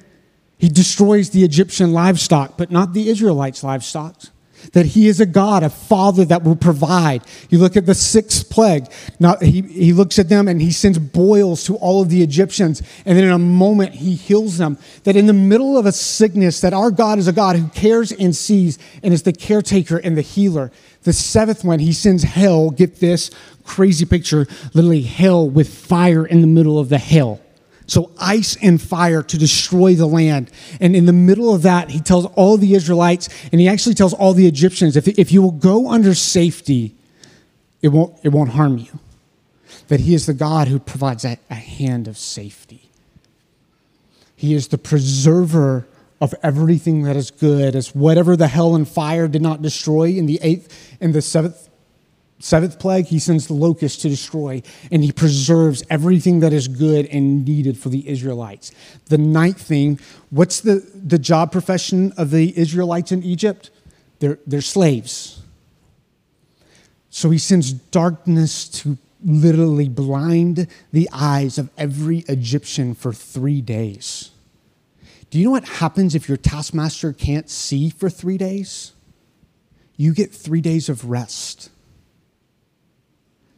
he 0.57 0.69
destroys 0.69 1.31
the 1.31 1.43
Egyptian 1.43 1.93
livestock, 1.93 2.57
but 2.57 2.71
not 2.71 2.93
the 2.93 3.09
Israelites' 3.09 3.63
livestock 3.63 4.23
that 4.71 4.87
he 4.87 5.07
is 5.07 5.19
a 5.19 5.25
God, 5.25 5.63
a 5.63 5.69
father 5.69 6.25
that 6.25 6.43
will 6.43 6.55
provide. 6.55 7.23
You 7.49 7.59
look 7.59 7.77
at 7.77 7.85
the 7.85 7.93
sixth 7.93 8.49
plague. 8.49 8.87
Now 9.19 9.35
he, 9.37 9.61
he 9.61 9.93
looks 9.93 10.17
at 10.17 10.29
them 10.29 10.47
and 10.47 10.61
he 10.61 10.71
sends 10.71 10.97
boils 10.97 11.65
to 11.65 11.75
all 11.75 12.01
of 12.01 12.09
the 12.09 12.23
Egyptians. 12.23 12.81
And 13.05 13.17
then 13.17 13.25
in 13.25 13.31
a 13.31 13.39
moment 13.39 13.95
he 13.95 14.15
heals 14.15 14.57
them. 14.57 14.77
That 15.03 15.15
in 15.15 15.27
the 15.27 15.33
middle 15.33 15.77
of 15.77 15.85
a 15.85 15.91
sickness, 15.91 16.61
that 16.61 16.73
our 16.73 16.91
God 16.91 17.19
is 17.19 17.27
a 17.27 17.33
God 17.33 17.55
who 17.55 17.67
cares 17.69 18.11
and 18.11 18.35
sees 18.35 18.79
and 19.03 19.13
is 19.13 19.23
the 19.23 19.33
caretaker 19.33 19.97
and 19.97 20.17
the 20.17 20.21
healer. 20.21 20.71
The 21.03 21.13
seventh 21.13 21.63
one, 21.63 21.79
he 21.79 21.93
sends 21.93 22.23
hell. 22.23 22.69
Get 22.69 22.99
this 22.99 23.29
crazy 23.63 24.05
picture, 24.05 24.47
literally 24.73 25.01
hell 25.01 25.49
with 25.49 25.73
fire 25.73 26.25
in 26.25 26.41
the 26.41 26.47
middle 26.47 26.79
of 26.79 26.89
the 26.89 26.97
hell. 26.97 27.39
So, 27.85 28.11
ice 28.17 28.57
and 28.61 28.81
fire 28.81 29.21
to 29.23 29.37
destroy 29.37 29.95
the 29.95 30.05
land. 30.05 30.49
And 30.79 30.95
in 30.95 31.05
the 31.05 31.13
middle 31.13 31.53
of 31.53 31.63
that, 31.63 31.89
he 31.89 31.99
tells 31.99 32.25
all 32.27 32.57
the 32.57 32.75
Israelites, 32.75 33.29
and 33.51 33.59
he 33.59 33.67
actually 33.67 33.95
tells 33.95 34.13
all 34.13 34.33
the 34.33 34.47
Egyptians 34.47 34.95
if, 34.95 35.07
if 35.07 35.31
you 35.31 35.41
will 35.41 35.51
go 35.51 35.89
under 35.89 36.13
safety, 36.13 36.95
it 37.81 37.89
won't, 37.89 38.17
it 38.23 38.29
won't 38.29 38.51
harm 38.51 38.77
you. 38.77 38.99
That 39.89 40.01
he 40.01 40.13
is 40.13 40.25
the 40.25 40.33
God 40.33 40.69
who 40.69 40.79
provides 40.79 41.25
a, 41.25 41.37
a 41.49 41.55
hand 41.55 42.07
of 42.07 42.17
safety. 42.17 42.89
He 44.35 44.53
is 44.53 44.69
the 44.69 44.77
preserver 44.77 45.85
of 46.21 46.33
everything 46.41 47.03
that 47.03 47.17
is 47.17 47.31
good, 47.31 47.75
as 47.75 47.93
whatever 47.93 48.37
the 48.37 48.47
hell 48.47 48.75
and 48.75 48.87
fire 48.87 49.27
did 49.27 49.41
not 49.41 49.61
destroy 49.61 50.09
in 50.09 50.25
the 50.25 50.39
eighth 50.41 50.95
and 51.01 51.13
the 51.13 51.21
seventh 51.21 51.69
Seventh 52.43 52.77
plague, 52.77 53.05
he 53.05 53.19
sends 53.19 53.47
the 53.47 53.53
locusts 53.53 54.01
to 54.01 54.09
destroy, 54.09 54.61
and 54.91 55.01
he 55.01 55.13
preserves 55.13 55.81
everything 55.89 56.41
that 56.41 56.51
is 56.51 56.67
good 56.67 57.05
and 57.05 57.45
needed 57.45 57.77
for 57.77 57.87
the 57.87 58.05
Israelites. 58.09 58.73
The 59.05 59.17
ninth 59.17 59.61
thing, 59.61 59.97
what's 60.29 60.59
the, 60.59 60.85
the 60.93 61.17
job 61.17 61.53
profession 61.53 62.11
of 62.17 62.31
the 62.31 62.53
Israelites 62.59 63.13
in 63.13 63.23
Egypt? 63.23 63.71
They're, 64.19 64.39
they're 64.45 64.59
slaves. 64.59 65.41
So 67.09 67.29
he 67.29 67.37
sends 67.37 67.71
darkness 67.71 68.67
to 68.81 68.97
literally 69.23 69.87
blind 69.87 70.67
the 70.91 71.07
eyes 71.13 71.57
of 71.57 71.69
every 71.77 72.25
Egyptian 72.27 72.93
for 72.93 73.13
three 73.13 73.61
days. 73.61 74.31
Do 75.29 75.39
you 75.39 75.45
know 75.45 75.51
what 75.51 75.65
happens 75.65 76.13
if 76.13 76.27
your 76.27 76.37
taskmaster 76.37 77.13
can't 77.13 77.49
see 77.49 77.89
for 77.89 78.09
three 78.09 78.37
days? 78.37 78.91
You 79.95 80.13
get 80.13 80.33
three 80.33 80.59
days 80.59 80.89
of 80.89 81.09
rest. 81.09 81.69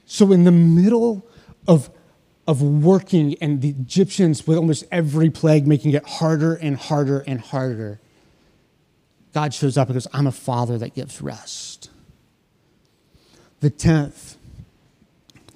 So, 0.05 0.31
in 0.31 0.43
the 0.43 0.51
middle 0.51 1.27
of, 1.67 1.89
of 2.47 2.61
working, 2.61 3.35
and 3.41 3.61
the 3.61 3.69
Egyptians, 3.69 4.45
with 4.45 4.57
almost 4.57 4.85
every 4.91 5.29
plague 5.29 5.67
making 5.67 5.93
it 5.93 6.07
harder 6.07 6.53
and 6.53 6.77
harder 6.77 7.19
and 7.21 7.39
harder, 7.39 7.99
God 9.33 9.53
shows 9.53 9.77
up 9.77 9.89
and 9.89 9.95
goes, 9.95 10.07
I'm 10.13 10.27
a 10.27 10.31
father 10.31 10.77
that 10.77 10.93
gives 10.93 11.21
rest. 11.21 11.89
The 13.59 13.69
tenth, 13.69 14.37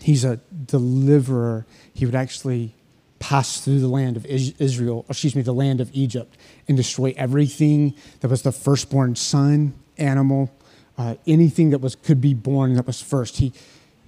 he's 0.02 0.26
a 0.26 0.38
deliverer. 0.66 1.66
He 1.94 2.06
would 2.06 2.16
actually 2.16 2.76
pass 3.20 3.62
through 3.62 3.80
the 3.80 3.88
land 3.88 4.18
of 4.18 4.26
Israel, 4.26 5.06
excuse 5.10 5.36
me, 5.36 5.42
the 5.42 5.54
land 5.54 5.80
of 5.82 5.90
Egypt, 5.94 6.38
and 6.68 6.76
destroy 6.76 7.14
everything 7.18 7.94
that 8.22 8.30
was 8.30 8.42
the 8.42 8.52
firstborn 8.52 9.16
son, 9.16 9.74
animal, 9.98 10.52
uh, 10.98 11.16
anything 11.28 11.70
that 11.70 11.80
was 11.80 11.96
could 11.96 12.20
be 12.20 12.34
born 12.34 12.74
that 12.74 12.88
was 12.88 13.02
first. 13.02 13.38
He 13.38 13.54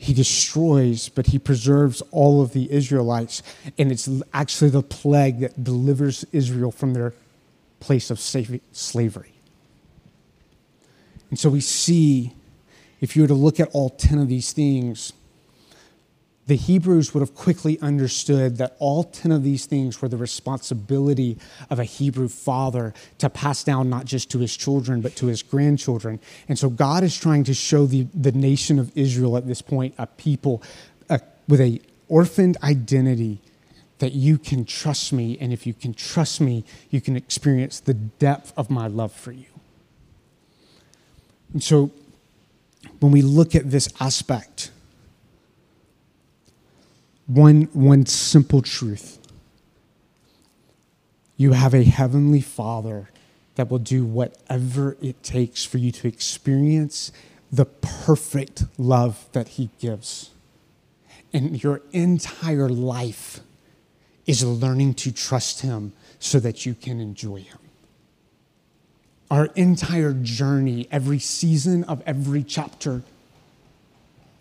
he 0.02 0.16
destroys, 0.16 1.10
but 1.10 1.28
he 1.28 1.38
preserves 1.38 2.02
all 2.10 2.42
of 2.42 2.54
the 2.54 2.72
Israelites, 2.72 3.44
and 3.78 3.92
it's 3.92 4.10
actually 4.34 4.72
the 4.72 4.82
plague 4.82 5.42
that 5.42 5.64
delivers 5.64 6.26
Israel 6.32 6.72
from 6.72 6.96
their 6.96 7.14
place 7.80 8.10
of 8.10 8.20
slavery. 8.20 9.34
And 11.30 11.38
so 11.38 11.52
we 11.52 11.62
see, 11.62 12.34
if 13.00 13.16
you 13.16 13.22
were 13.22 13.28
to 13.28 13.36
look 13.36 13.60
at 13.60 13.70
all 13.74 13.92
10 13.92 14.18
of 14.18 14.28
these 14.28 14.52
things, 14.54 15.14
the 16.52 16.58
Hebrews 16.58 17.14
would 17.14 17.22
have 17.22 17.34
quickly 17.34 17.80
understood 17.80 18.58
that 18.58 18.76
all 18.78 19.06
10 19.06 19.32
of 19.32 19.42
these 19.42 19.66
things 19.66 20.02
were 20.02 20.10
the 20.10 20.18
responsibility 20.18 21.38
of 21.70 21.80
a 21.80 21.86
Hebrew 21.86 22.28
father 22.28 22.94
to 23.20 23.30
pass 23.30 23.64
down 23.64 23.90
not 23.90 24.04
just 24.04 24.30
to 24.32 24.40
his 24.40 24.58
children, 24.58 25.00
but 25.00 25.16
to 25.16 25.28
his 25.28 25.44
grandchildren. 25.44 26.20
And 26.50 26.60
so 26.60 26.70
God 26.70 27.06
is 27.06 27.18
trying 27.18 27.46
to 27.46 27.54
show 27.54 27.86
the, 27.86 28.06
the 28.14 28.34
nation 28.34 28.80
of 28.80 28.92
Israel 28.98 29.38
at 29.38 29.48
this 29.48 29.62
point 29.62 29.96
a 29.98 30.08
people 30.08 30.62
with 31.48 31.62
a 31.62 31.80
orphaned 32.10 32.58
identity 32.62 33.40
that 34.00 34.12
you 34.12 34.38
can 34.38 34.66
trust 34.66 35.14
me. 35.14 35.38
And 35.40 35.54
if 35.54 35.66
you 35.66 35.74
can 35.74 35.94
trust 35.94 36.42
me, 36.42 36.66
you 36.90 37.00
can 37.00 37.16
experience 37.16 37.80
the 37.80 37.94
depth 37.94 38.52
of 38.58 38.70
my 38.70 38.88
love 38.88 39.14
for 39.14 39.32
you. 39.32 39.54
And 41.54 41.64
so 41.64 41.92
when 43.00 43.14
we 43.14 43.22
look 43.22 43.56
at 43.56 43.72
this 43.72 43.88
aspect, 44.02 44.71
one, 47.28 47.64
one 47.74 48.06
simple 48.06 48.62
truth. 48.62 49.20
You 51.38 51.54
have 51.54 51.74
a 51.74 51.84
heavenly 51.84 52.42
Father 52.42 53.10
that 53.56 53.70
will 53.70 53.80
do 53.80 54.06
whatever 54.06 54.98
it 55.02 55.24
takes 55.24 55.64
for 55.64 55.78
you 55.78 55.92
to 55.92 56.08
experience 56.08 57.12
the 57.52 57.66
perfect 57.66 58.66
love 58.78 59.28
that 59.34 59.50
He 59.50 59.70
gives. 59.80 60.32
And 61.34 61.62
your 61.64 61.82
entire 61.92 62.70
life 62.70 63.40
is 64.26 64.44
learning 64.44 64.94
to 64.96 65.12
trust 65.12 65.62
Him 65.62 65.94
so 66.20 66.40
that 66.40 66.66
you 66.66 66.74
can 66.74 67.00
enjoy 67.00 67.42
Him. 67.42 67.58
Our 69.30 69.46
entire 69.56 70.14
journey, 70.14 70.88
every 70.92 71.20
season 71.20 71.84
of 71.86 72.02
every 72.06 72.44
chapter, 72.44 73.04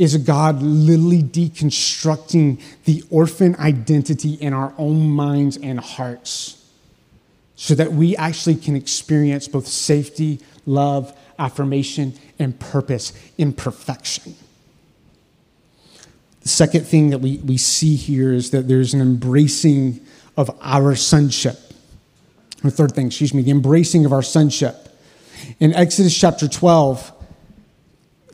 is 0.00 0.16
God 0.16 0.62
literally 0.62 1.22
deconstructing 1.22 2.58
the 2.86 3.04
orphan 3.10 3.54
identity 3.56 4.32
in 4.32 4.54
our 4.54 4.72
own 4.78 5.10
minds 5.10 5.58
and 5.58 5.78
hearts 5.78 6.64
so 7.54 7.74
that 7.74 7.92
we 7.92 8.16
actually 8.16 8.54
can 8.54 8.74
experience 8.74 9.46
both 9.46 9.66
safety, 9.66 10.40
love, 10.64 11.14
affirmation, 11.38 12.14
and 12.38 12.58
purpose 12.58 13.12
in 13.36 13.52
perfection. 13.52 14.34
The 16.40 16.48
second 16.48 16.86
thing 16.86 17.10
that 17.10 17.18
we, 17.18 17.36
we 17.36 17.58
see 17.58 17.94
here 17.94 18.32
is 18.32 18.52
that 18.52 18.68
there's 18.68 18.94
an 18.94 19.02
embracing 19.02 20.00
of 20.34 20.50
our 20.62 20.94
sonship. 20.96 21.58
The 22.62 22.70
third 22.70 22.92
thing, 22.92 23.08
excuse 23.08 23.34
me, 23.34 23.42
the 23.42 23.50
embracing 23.50 24.06
of 24.06 24.14
our 24.14 24.22
sonship. 24.22 24.98
In 25.58 25.74
Exodus 25.74 26.18
chapter 26.18 26.48
12, 26.48 27.19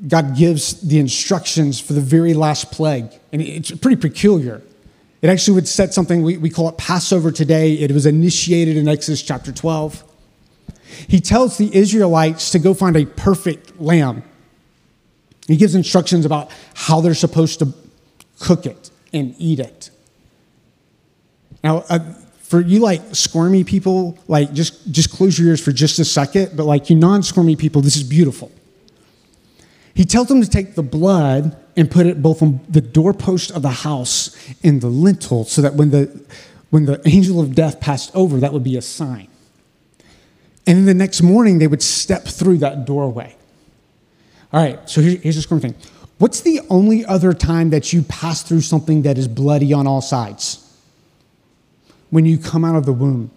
God 0.07 0.37
gives 0.37 0.81
the 0.81 0.99
instructions 0.99 1.81
for 1.81 1.93
the 1.93 2.01
very 2.01 2.35
last 2.35 2.71
plague. 2.71 3.11
And 3.33 3.41
it's 3.41 3.71
pretty 3.71 3.97
peculiar. 3.97 4.63
It 5.23 5.29
actually 5.29 5.55
would 5.55 5.69
set 5.69 5.95
something, 5.95 6.23
we, 6.23 6.37
we 6.37 6.51
call 6.51 6.69
it 6.69 6.77
Passover 6.77 7.33
today. 7.33 7.75
It 7.75 7.91
was 7.91 8.07
initiated 8.07 8.77
in 8.77 8.89
Exodus 8.89 9.23
chapter 9.23 9.53
12. 9.53 10.05
He 11.09 11.21
tells 11.21 11.59
the 11.59 11.75
Israelites 11.75 12.51
to 12.51 12.59
go 12.59 12.75
find 12.75 12.97
a 12.97 13.07
perfect 13.07 13.81
lamb. 13.81 14.23
He 15.47 15.57
gives 15.57 15.75
instructions 15.75 16.27
about 16.27 16.51
how 16.75 17.01
they're 17.01 17.15
supposed 17.15 17.61
to 17.61 17.73
cook 18.39 18.67
it 18.67 18.91
and 19.13 19.35
eat 19.39 19.61
it. 19.61 19.91
Now, 21.65 21.85
uh, 21.89 21.99
for 22.43 22.61
you 22.61 22.81
like 22.81 23.15
squirmy 23.15 23.65
people, 23.65 24.19
like 24.29 24.53
just, 24.53 24.91
just 24.93 25.11
close 25.11 25.39
your 25.39 25.49
ears 25.49 25.65
for 25.65 25.73
just 25.73 25.99
a 25.99 26.05
second, 26.05 26.57
but 26.57 26.65
like 26.65 26.91
you 26.91 26.97
non 26.97 27.23
squirmy 27.23 27.57
people, 27.57 27.83
this 27.83 27.97
is 27.97 28.05
beautiful. 28.05 28.53
He 29.97 30.05
tells 30.05 30.29
them 30.29 30.43
to 30.43 30.49
take 30.49 30.75
the 30.75 30.83
blood 30.83 31.57
and 31.75 31.91
put 31.91 32.05
it 32.05 32.21
both 32.21 32.43
on 32.43 32.61
the 32.69 32.83
doorpost 32.83 33.51
of 33.51 33.63
the 33.63 33.71
house 33.71 34.37
and 34.63 34.83
the 34.83 34.89
lintel 34.89 35.47
so 35.47 35.63
that 35.63 35.73
when 35.73 35.91
the, 35.91 36.23
when 36.69 36.85
the 36.85 37.01
angel 37.09 37.41
of 37.41 37.55
death 37.55 37.81
passed 37.81 38.15
over, 38.15 38.39
that 38.41 38.53
would 38.53 38.63
be 38.63 38.77
a 38.77 38.83
sign. 38.83 39.29
And 40.67 40.77
then 40.77 40.85
the 40.85 40.93
next 40.93 41.23
morning, 41.23 41.59
they 41.59 41.67
would 41.67 41.83
step 41.83 42.25
through 42.27 42.59
that 42.59 42.85
doorway. 42.85 43.35
All 44.53 44.63
right, 44.63 44.79
so 44.89 45.01
here's, 45.01 45.23
here's 45.23 45.37
the 45.37 45.43
squirm 45.43 45.61
thing. 45.61 45.75
What's 46.19 46.43
the 46.43 46.61
only 46.69 47.03
other 47.07 47.33
time 47.33 47.71
that 47.71 47.95
you 47.95 48.03
pass 48.03 48.43
through 48.43 48.61
something 48.61 49.01
that 49.03 49.17
is 49.17 49.27
bloody 49.27 49.73
on 49.73 49.87
all 49.87 50.03
sides? 50.03 50.63
When 52.11 52.27
you 52.27 52.37
come 52.37 52.67
out 52.67 52.77
of 52.77 52.85
the 52.85 52.93
womb. 52.93 53.31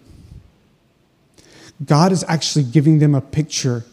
God 1.86 2.12
is 2.12 2.22
actually 2.28 2.64
giving 2.64 2.98
them 2.98 3.14
a 3.14 3.22
picture 3.22 3.86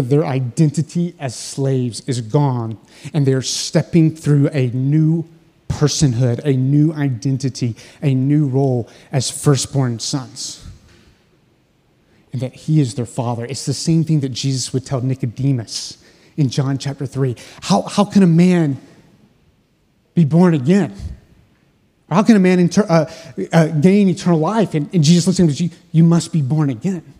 that 0.00 0.08
their 0.08 0.24
identity 0.24 1.14
as 1.18 1.34
slaves 1.34 2.02
is 2.06 2.20
gone 2.20 2.78
and 3.12 3.26
they're 3.26 3.42
stepping 3.42 4.14
through 4.14 4.48
a 4.52 4.68
new 4.68 5.24
personhood, 5.68 6.40
a 6.44 6.52
new 6.52 6.92
identity, 6.92 7.74
a 8.00 8.14
new 8.14 8.46
role 8.46 8.88
as 9.10 9.30
firstborn 9.30 9.98
sons. 9.98 10.64
And 12.32 12.40
that 12.42 12.54
he 12.54 12.80
is 12.80 12.94
their 12.94 13.06
father. 13.06 13.44
It's 13.44 13.66
the 13.66 13.74
same 13.74 14.04
thing 14.04 14.20
that 14.20 14.30
Jesus 14.30 14.72
would 14.72 14.86
tell 14.86 15.00
Nicodemus 15.00 16.02
in 16.36 16.48
John 16.48 16.78
chapter 16.78 17.06
3. 17.06 17.34
How, 17.62 17.82
how 17.82 18.04
can 18.04 18.22
a 18.22 18.26
man 18.26 18.78
be 20.14 20.24
born 20.24 20.54
again? 20.54 20.94
Or 22.10 22.16
how 22.16 22.22
can 22.22 22.36
a 22.36 22.40
man 22.40 22.58
inter- 22.58 22.86
uh, 22.88 23.10
uh, 23.52 23.66
gain 23.68 24.08
eternal 24.08 24.38
life? 24.38 24.74
And, 24.74 24.92
and 24.94 25.02
Jesus 25.02 25.26
looks 25.26 25.40
at 25.40 25.42
him 25.42 25.48
and 25.48 25.56
says, 25.56 25.60
you, 25.60 25.70
you 25.92 26.04
must 26.04 26.32
be 26.32 26.42
born 26.42 26.70
again. 26.70 27.14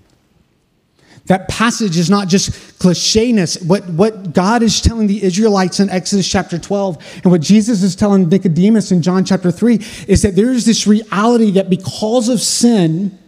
That 1.29 1.47
passage 1.49 1.97
is 1.97 2.11
not 2.11 2.29
just 2.29 2.51
clichéness. 2.79 3.65
What, 3.65 3.87
what 3.91 4.33
God 4.33 4.63
is 4.63 4.81
telling 4.81 5.07
the 5.07 5.23
Israelites 5.23 5.79
in 5.79 5.91
Exodus 5.91 6.29
chapter 6.29 6.59
12 6.59 7.21
and 7.23 7.31
what 7.31 7.43
Jesus 7.43 7.83
is 7.83 7.95
telling 7.95 8.29
Nicodemus 8.29 8.91
in 8.91 9.03
John 9.03 9.25
chapter 9.25 9.51
3 9.51 9.75
is 10.09 10.23
that 10.23 10.37
there 10.37 10.51
is 10.51 10.65
this 10.65 10.87
reality 10.87 11.51
that 11.53 11.69
because 11.71 12.29
of 12.29 12.41
sin, 12.41 13.19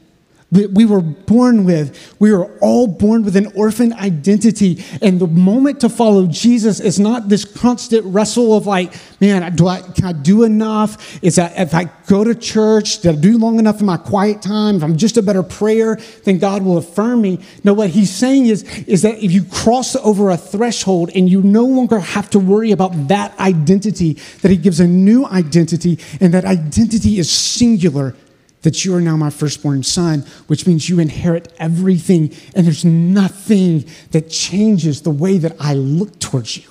that 0.52 0.72
we 0.72 0.84
were 0.84 1.00
born 1.00 1.64
with. 1.64 2.14
We 2.18 2.32
were 2.32 2.50
all 2.60 2.86
born 2.86 3.22
with 3.22 3.36
an 3.36 3.52
orphan 3.54 3.92
identity. 3.92 4.84
And 5.00 5.20
the 5.20 5.26
moment 5.26 5.80
to 5.80 5.88
follow 5.88 6.26
Jesus 6.26 6.80
is 6.80 6.98
not 6.98 7.28
this 7.28 7.44
constant 7.44 8.04
wrestle 8.06 8.56
of 8.56 8.66
like, 8.66 8.92
man, 9.20 9.54
do 9.54 9.68
I, 9.68 9.80
can 9.80 10.04
I 10.04 10.12
do 10.12 10.42
enough? 10.42 11.22
Is 11.22 11.36
that 11.36 11.58
if 11.58 11.74
I 11.74 11.84
go 12.06 12.24
to 12.24 12.34
church, 12.34 13.00
did 13.00 13.16
I 13.16 13.20
do 13.20 13.38
long 13.38 13.58
enough 13.58 13.80
in 13.80 13.86
my 13.86 13.96
quiet 13.96 14.42
time? 14.42 14.76
If 14.76 14.82
I'm 14.82 14.96
just 14.96 15.16
a 15.16 15.22
better 15.22 15.42
prayer, 15.42 15.98
then 16.24 16.38
God 16.38 16.62
will 16.62 16.78
affirm 16.78 17.22
me. 17.22 17.40
No, 17.62 17.74
what 17.74 17.90
he's 17.90 18.10
saying 18.10 18.46
is, 18.46 18.62
is 18.86 19.02
that 19.02 19.22
if 19.22 19.30
you 19.32 19.44
cross 19.44 19.94
over 19.96 20.30
a 20.30 20.36
threshold 20.36 21.10
and 21.14 21.28
you 21.28 21.42
no 21.42 21.64
longer 21.64 22.00
have 22.00 22.28
to 22.30 22.38
worry 22.38 22.72
about 22.72 23.08
that 23.08 23.38
identity, 23.38 24.14
that 24.42 24.50
he 24.50 24.56
gives 24.56 24.80
a 24.80 24.86
new 24.86 25.26
identity, 25.26 25.98
and 26.20 26.34
that 26.34 26.44
identity 26.44 27.18
is 27.18 27.30
singular 27.30 28.14
that 28.62 28.84
you 28.84 28.94
are 28.94 29.00
now 29.00 29.16
my 29.16 29.30
firstborn 29.30 29.82
son, 29.82 30.20
which 30.46 30.66
means 30.66 30.88
you 30.88 30.98
inherit 30.98 31.52
everything, 31.58 32.32
and 32.54 32.66
there's 32.66 32.84
nothing 32.84 33.84
that 34.10 34.28
changes 34.28 35.02
the 35.02 35.10
way 35.10 35.38
that 35.38 35.56
I 35.58 35.74
look 35.74 36.18
towards 36.18 36.56
you. 36.56 36.68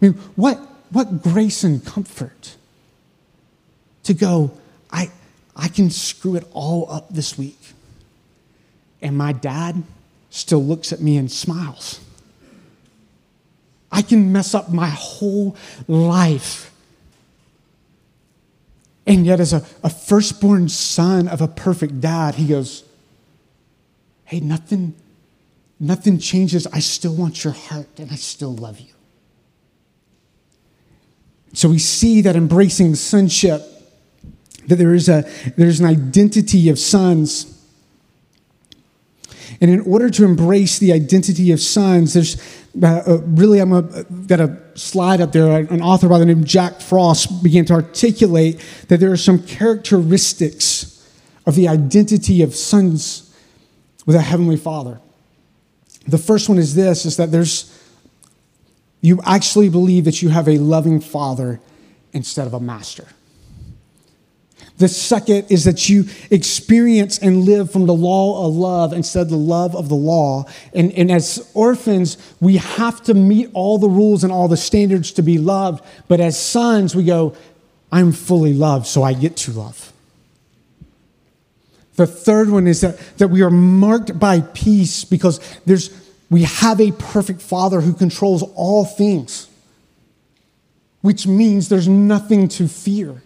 I 0.00 0.06
mean, 0.06 0.14
what, 0.36 0.58
what 0.90 1.22
grace 1.22 1.64
and 1.64 1.84
comfort 1.84 2.56
to 4.04 4.14
go, 4.14 4.52
I, 4.90 5.10
I 5.56 5.68
can 5.68 5.90
screw 5.90 6.36
it 6.36 6.46
all 6.52 6.90
up 6.90 7.08
this 7.10 7.36
week, 7.36 7.58
and 9.02 9.16
my 9.16 9.32
dad 9.32 9.82
still 10.30 10.62
looks 10.62 10.92
at 10.92 11.00
me 11.00 11.16
and 11.16 11.30
smiles. 11.30 12.00
I 13.90 14.02
can 14.02 14.32
mess 14.32 14.54
up 14.54 14.70
my 14.70 14.88
whole 14.88 15.56
life 15.88 16.72
and 19.06 19.24
yet, 19.24 19.38
as 19.38 19.52
a, 19.52 19.64
a 19.84 19.90
firstborn 19.90 20.68
son 20.68 21.28
of 21.28 21.40
a 21.40 21.46
perfect 21.46 22.00
dad, 22.00 22.34
he 22.34 22.48
goes, 22.48 22.82
Hey, 24.24 24.40
nothing, 24.40 24.94
nothing 25.78 26.18
changes. 26.18 26.66
I 26.66 26.80
still 26.80 27.14
want 27.14 27.44
your 27.44 27.52
heart 27.52 27.86
and 27.98 28.10
I 28.10 28.16
still 28.16 28.52
love 28.52 28.80
you. 28.80 28.92
So 31.52 31.68
we 31.68 31.78
see 31.78 32.20
that 32.22 32.34
embracing 32.34 32.96
sonship, 32.96 33.62
that 34.66 34.76
there 34.76 34.94
is 34.94 35.08
a 35.08 35.22
there's 35.56 35.78
an 35.78 35.86
identity 35.86 36.68
of 36.68 36.78
sons. 36.78 37.55
And 39.60 39.70
in 39.70 39.80
order 39.80 40.10
to 40.10 40.24
embrace 40.24 40.78
the 40.78 40.92
identity 40.92 41.50
of 41.52 41.60
sons, 41.60 42.14
there's 42.14 42.36
uh, 42.82 43.02
uh, 43.06 43.18
really, 43.24 43.58
I'm 43.58 43.70
got 44.26 44.40
a 44.40 44.60
slide 44.74 45.20
up 45.20 45.32
there. 45.32 45.58
An 45.58 45.80
author 45.80 46.08
by 46.08 46.18
the 46.18 46.26
name 46.26 46.40
of 46.40 46.44
Jack 46.44 46.80
Frost 46.80 47.42
began 47.42 47.64
to 47.66 47.72
articulate 47.72 48.62
that 48.88 49.00
there 49.00 49.10
are 49.10 49.16
some 49.16 49.42
characteristics 49.42 50.92
of 51.46 51.54
the 51.54 51.68
identity 51.68 52.42
of 52.42 52.54
sons 52.54 53.34
with 54.04 54.16
a 54.16 54.20
heavenly 54.20 54.56
father. 54.56 55.00
The 56.06 56.18
first 56.18 56.48
one 56.48 56.58
is 56.58 56.74
this: 56.74 57.06
is 57.06 57.16
that 57.16 57.32
there's 57.32 57.72
you 59.00 59.20
actually 59.24 59.68
believe 59.68 60.04
that 60.04 60.20
you 60.20 60.28
have 60.30 60.48
a 60.48 60.58
loving 60.58 61.00
father 61.00 61.60
instead 62.12 62.46
of 62.46 62.54
a 62.54 62.60
master. 62.60 63.06
The 64.78 64.88
second 64.88 65.46
is 65.48 65.64
that 65.64 65.88
you 65.88 66.04
experience 66.30 67.18
and 67.18 67.44
live 67.44 67.70
from 67.70 67.86
the 67.86 67.94
law 67.94 68.46
of 68.46 68.54
love 68.54 68.92
instead 68.92 69.22
of 69.22 69.30
the 69.30 69.36
love 69.36 69.74
of 69.74 69.88
the 69.88 69.94
law. 69.94 70.44
And, 70.74 70.92
and 70.92 71.10
as 71.10 71.50
orphans, 71.54 72.18
we 72.40 72.58
have 72.58 73.02
to 73.04 73.14
meet 73.14 73.50
all 73.54 73.78
the 73.78 73.88
rules 73.88 74.22
and 74.22 74.30
all 74.30 74.48
the 74.48 74.56
standards 74.56 75.12
to 75.12 75.22
be 75.22 75.38
loved. 75.38 75.82
But 76.08 76.20
as 76.20 76.38
sons, 76.38 76.94
we 76.94 77.04
go, 77.04 77.34
I'm 77.90 78.12
fully 78.12 78.52
loved, 78.52 78.86
so 78.86 79.02
I 79.02 79.14
get 79.14 79.36
to 79.38 79.52
love. 79.52 79.92
The 81.94 82.06
third 82.06 82.50
one 82.50 82.66
is 82.66 82.82
that, 82.82 82.98
that 83.16 83.28
we 83.28 83.40
are 83.40 83.50
marked 83.50 84.18
by 84.18 84.42
peace 84.42 85.06
because 85.06 85.40
there's, 85.64 85.90
we 86.28 86.42
have 86.42 86.78
a 86.80 86.92
perfect 86.92 87.40
Father 87.40 87.80
who 87.80 87.94
controls 87.94 88.42
all 88.54 88.84
things, 88.84 89.48
which 91.00 91.26
means 91.26 91.70
there's 91.70 91.88
nothing 91.88 92.48
to 92.48 92.68
fear. 92.68 93.22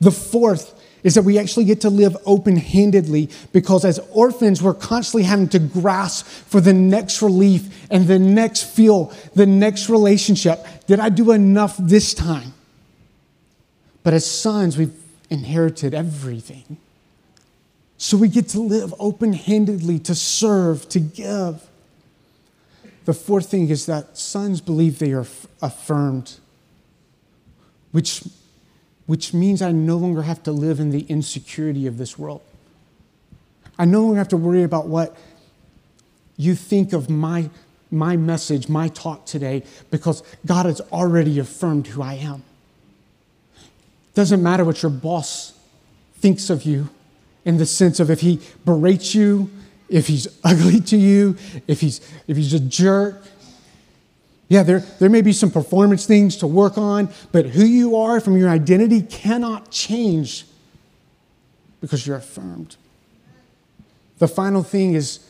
The 0.00 0.10
fourth 0.10 0.74
is 1.02 1.14
that 1.14 1.22
we 1.22 1.38
actually 1.38 1.64
get 1.64 1.80
to 1.82 1.90
live 1.90 2.16
open 2.26 2.56
handedly 2.56 3.30
because 3.52 3.84
as 3.84 3.98
orphans, 4.12 4.62
we're 4.62 4.74
constantly 4.74 5.22
having 5.22 5.48
to 5.48 5.58
grasp 5.58 6.26
for 6.26 6.60
the 6.60 6.72
next 6.72 7.22
relief 7.22 7.86
and 7.90 8.06
the 8.06 8.18
next 8.18 8.64
feel, 8.64 9.12
the 9.34 9.46
next 9.46 9.88
relationship. 9.88 10.66
Did 10.86 11.00
I 11.00 11.08
do 11.08 11.32
enough 11.32 11.76
this 11.78 12.14
time? 12.14 12.52
But 14.02 14.14
as 14.14 14.30
sons, 14.30 14.76
we've 14.76 14.94
inherited 15.28 15.94
everything. 15.94 16.78
So 17.98 18.16
we 18.16 18.28
get 18.28 18.48
to 18.48 18.60
live 18.60 18.94
open 18.98 19.34
handedly, 19.34 19.98
to 20.00 20.14
serve, 20.14 20.88
to 20.88 21.00
give. 21.00 21.62
The 23.04 23.12
fourth 23.12 23.50
thing 23.50 23.68
is 23.68 23.86
that 23.86 24.16
sons 24.16 24.60
believe 24.60 24.98
they 24.98 25.12
are 25.12 25.26
affirmed, 25.60 26.38
which 27.92 28.22
which 29.10 29.34
means 29.34 29.60
I 29.60 29.72
no 29.72 29.96
longer 29.96 30.22
have 30.22 30.40
to 30.44 30.52
live 30.52 30.78
in 30.78 30.90
the 30.90 31.00
insecurity 31.08 31.88
of 31.88 31.98
this 31.98 32.16
world. 32.16 32.42
I 33.76 33.84
no 33.84 34.02
longer 34.02 34.18
have 34.18 34.28
to 34.28 34.36
worry 34.36 34.62
about 34.62 34.86
what 34.86 35.16
you 36.36 36.54
think 36.54 36.92
of 36.92 37.10
my, 37.10 37.50
my 37.90 38.16
message, 38.16 38.68
my 38.68 38.86
talk 38.86 39.26
today, 39.26 39.64
because 39.90 40.22
God 40.46 40.66
has 40.66 40.80
already 40.92 41.40
affirmed 41.40 41.88
who 41.88 42.02
I 42.02 42.14
am. 42.14 42.44
Doesn't 44.14 44.44
matter 44.44 44.64
what 44.64 44.80
your 44.80 44.92
boss 44.92 45.58
thinks 46.14 46.48
of 46.48 46.62
you 46.62 46.88
in 47.44 47.56
the 47.56 47.66
sense 47.66 47.98
of 47.98 48.12
if 48.12 48.20
he 48.20 48.38
berates 48.64 49.12
you, 49.12 49.50
if 49.88 50.06
he's 50.06 50.28
ugly 50.44 50.80
to 50.82 50.96
you, 50.96 51.36
if 51.66 51.80
he's, 51.80 52.00
if 52.28 52.36
he's 52.36 52.54
a 52.54 52.60
jerk, 52.60 53.24
yeah, 54.50 54.64
there, 54.64 54.80
there 54.80 55.08
may 55.08 55.22
be 55.22 55.32
some 55.32 55.52
performance 55.52 56.06
things 56.06 56.36
to 56.38 56.46
work 56.48 56.76
on, 56.76 57.08
but 57.30 57.46
who 57.46 57.64
you 57.64 57.94
are 57.94 58.18
from 58.18 58.36
your 58.36 58.48
identity 58.48 59.00
cannot 59.00 59.70
change 59.70 60.44
because 61.80 62.04
you're 62.04 62.16
affirmed. 62.16 62.74
The 64.18 64.26
final 64.26 64.64
thing 64.64 64.94
is 64.94 65.24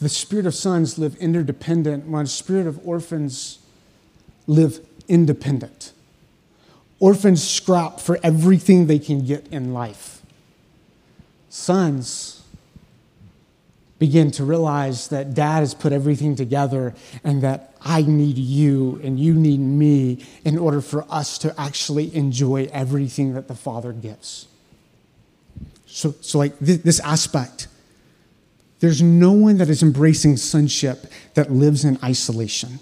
the 0.00 0.08
spirit 0.08 0.44
of 0.44 0.56
sons 0.56 0.98
live 0.98 1.14
interdependent, 1.18 2.06
while 2.06 2.24
the 2.24 2.28
spirit 2.28 2.66
of 2.66 2.84
orphans 2.84 3.60
live 4.48 4.84
independent. 5.06 5.92
Orphans 6.98 7.48
scrap 7.48 8.00
for 8.00 8.18
everything 8.24 8.88
they 8.88 8.98
can 8.98 9.24
get 9.24 9.46
in 9.52 9.72
life. 9.72 10.22
Sons 11.48 12.39
begin 14.00 14.30
to 14.32 14.44
realize 14.44 15.08
that 15.08 15.34
dad 15.34 15.60
has 15.60 15.74
put 15.74 15.92
everything 15.92 16.34
together 16.34 16.94
and 17.22 17.42
that 17.42 17.74
I 17.82 18.02
need 18.02 18.38
you 18.38 18.98
and 19.04 19.20
you 19.20 19.34
need 19.34 19.60
me 19.60 20.24
in 20.42 20.58
order 20.58 20.80
for 20.80 21.04
us 21.10 21.36
to 21.38 21.54
actually 21.60 22.12
enjoy 22.16 22.68
everything 22.72 23.34
that 23.34 23.46
the 23.46 23.54
Father 23.54 23.92
gives. 23.92 24.48
So, 25.86 26.14
so 26.22 26.38
like 26.38 26.58
th- 26.58 26.80
this 26.80 26.98
aspect, 27.00 27.68
there's 28.80 29.02
no 29.02 29.32
one 29.32 29.58
that 29.58 29.68
is 29.68 29.82
embracing 29.82 30.38
sonship 30.38 31.04
that 31.34 31.52
lives 31.52 31.84
in 31.84 31.98
isolation. 32.02 32.78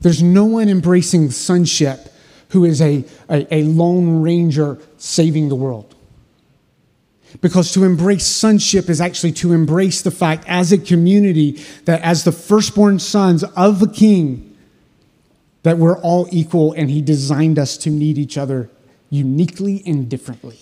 There's 0.00 0.22
no 0.22 0.44
one 0.44 0.68
embracing 0.68 1.32
sonship 1.32 2.12
who 2.50 2.64
is 2.64 2.80
a, 2.80 3.04
a, 3.28 3.52
a 3.52 3.62
lone 3.64 4.22
ranger 4.22 4.78
saving 4.96 5.48
the 5.48 5.56
world. 5.56 5.93
Because 7.40 7.72
to 7.72 7.84
embrace 7.84 8.26
sonship 8.26 8.88
is 8.88 9.00
actually 9.00 9.32
to 9.32 9.52
embrace 9.52 10.02
the 10.02 10.10
fact 10.10 10.44
as 10.46 10.72
a 10.72 10.78
community 10.78 11.52
that 11.84 12.00
as 12.02 12.24
the 12.24 12.32
firstborn 12.32 12.98
sons 12.98 13.42
of 13.42 13.80
the 13.80 13.88
king, 13.88 14.56
that 15.64 15.78
we're 15.78 15.98
all 15.98 16.28
equal 16.30 16.72
and 16.74 16.90
he 16.90 17.02
designed 17.02 17.58
us 17.58 17.76
to 17.78 17.90
need 17.90 18.18
each 18.18 18.38
other 18.38 18.70
uniquely 19.10 19.82
and 19.84 20.08
differently. 20.08 20.58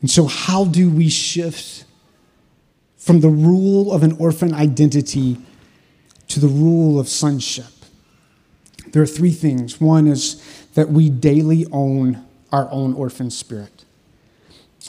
And 0.00 0.10
so, 0.10 0.26
how 0.26 0.64
do 0.64 0.90
we 0.90 1.08
shift 1.08 1.84
from 2.96 3.20
the 3.20 3.28
rule 3.28 3.92
of 3.92 4.02
an 4.02 4.16
orphan 4.18 4.54
identity 4.54 5.38
to 6.28 6.40
the 6.40 6.48
rule 6.48 7.00
of 7.00 7.08
sonship? 7.08 7.66
There 8.92 9.02
are 9.02 9.06
three 9.06 9.32
things. 9.32 9.80
One 9.80 10.06
is 10.06 10.42
that 10.74 10.90
we 10.90 11.10
daily 11.10 11.66
own 11.72 12.24
our 12.52 12.70
own 12.70 12.94
orphan 12.94 13.30
spirit. 13.30 13.75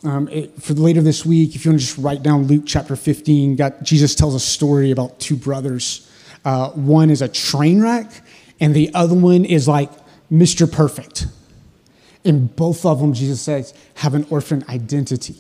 Um, 0.04 0.28
it, 0.28 0.62
for 0.62 0.74
later 0.74 1.02
this 1.02 1.26
week, 1.26 1.56
if 1.56 1.66
you 1.66 1.72
want 1.72 1.82
to 1.82 1.86
just 1.88 1.98
write 1.98 2.22
down 2.22 2.48
Luke 2.48 2.64
chapter 2.66 2.96
15, 2.96 3.56
got, 3.56 3.84
Jesus 3.84 4.14
tells 4.14 4.36
a 4.36 4.40
story 4.40 4.92
about 4.92 5.20
two 5.20 5.36
brothers. 5.36 6.10
Uh, 6.46 6.70
one 6.70 7.10
is 7.10 7.22
a 7.22 7.28
train 7.28 7.82
wreck, 7.82 8.22
and 8.60 8.76
the 8.76 8.92
other 8.94 9.16
one 9.16 9.44
is 9.44 9.68
like 9.68 9.90
Mr. 10.32 10.72
Perfect. 10.72 11.28
And 12.24 12.56
both 12.56 12.86
of 12.86 13.00
them, 13.00 13.14
Jesus 13.14 13.42
says, 13.42 13.74
have 13.96 14.14
an 14.14 14.28
orphan 14.30 14.64
identity. 14.70 15.36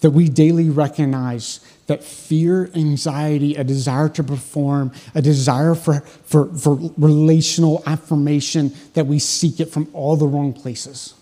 That 0.00 0.10
we 0.10 0.28
daily 0.28 0.68
recognize 0.68 1.60
that 1.86 2.04
fear, 2.04 2.70
anxiety, 2.74 3.54
a 3.54 3.64
desire 3.64 4.10
to 4.10 4.22
perform, 4.22 4.92
a 5.14 5.22
desire 5.22 5.74
for, 5.74 6.00
for, 6.00 6.54
for 6.54 6.92
relational 6.98 7.82
affirmation, 7.86 8.74
that 8.92 9.06
we 9.06 9.18
seek 9.18 9.58
it 9.58 9.66
from 9.66 9.88
all 9.94 10.16
the 10.16 10.26
wrong 10.26 10.52
places. 10.52 11.14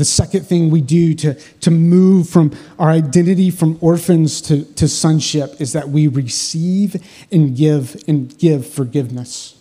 The 0.00 0.06
second 0.06 0.46
thing 0.46 0.70
we 0.70 0.80
do 0.80 1.12
to, 1.12 1.34
to 1.34 1.70
move 1.70 2.26
from 2.26 2.56
our 2.78 2.88
identity 2.88 3.50
from 3.50 3.76
orphans 3.82 4.40
to, 4.40 4.64
to 4.76 4.88
sonship 4.88 5.60
is 5.60 5.74
that 5.74 5.90
we 5.90 6.08
receive 6.08 6.96
and 7.30 7.54
give 7.54 8.02
and 8.08 8.34
give 8.38 8.66
forgiveness. 8.66 9.58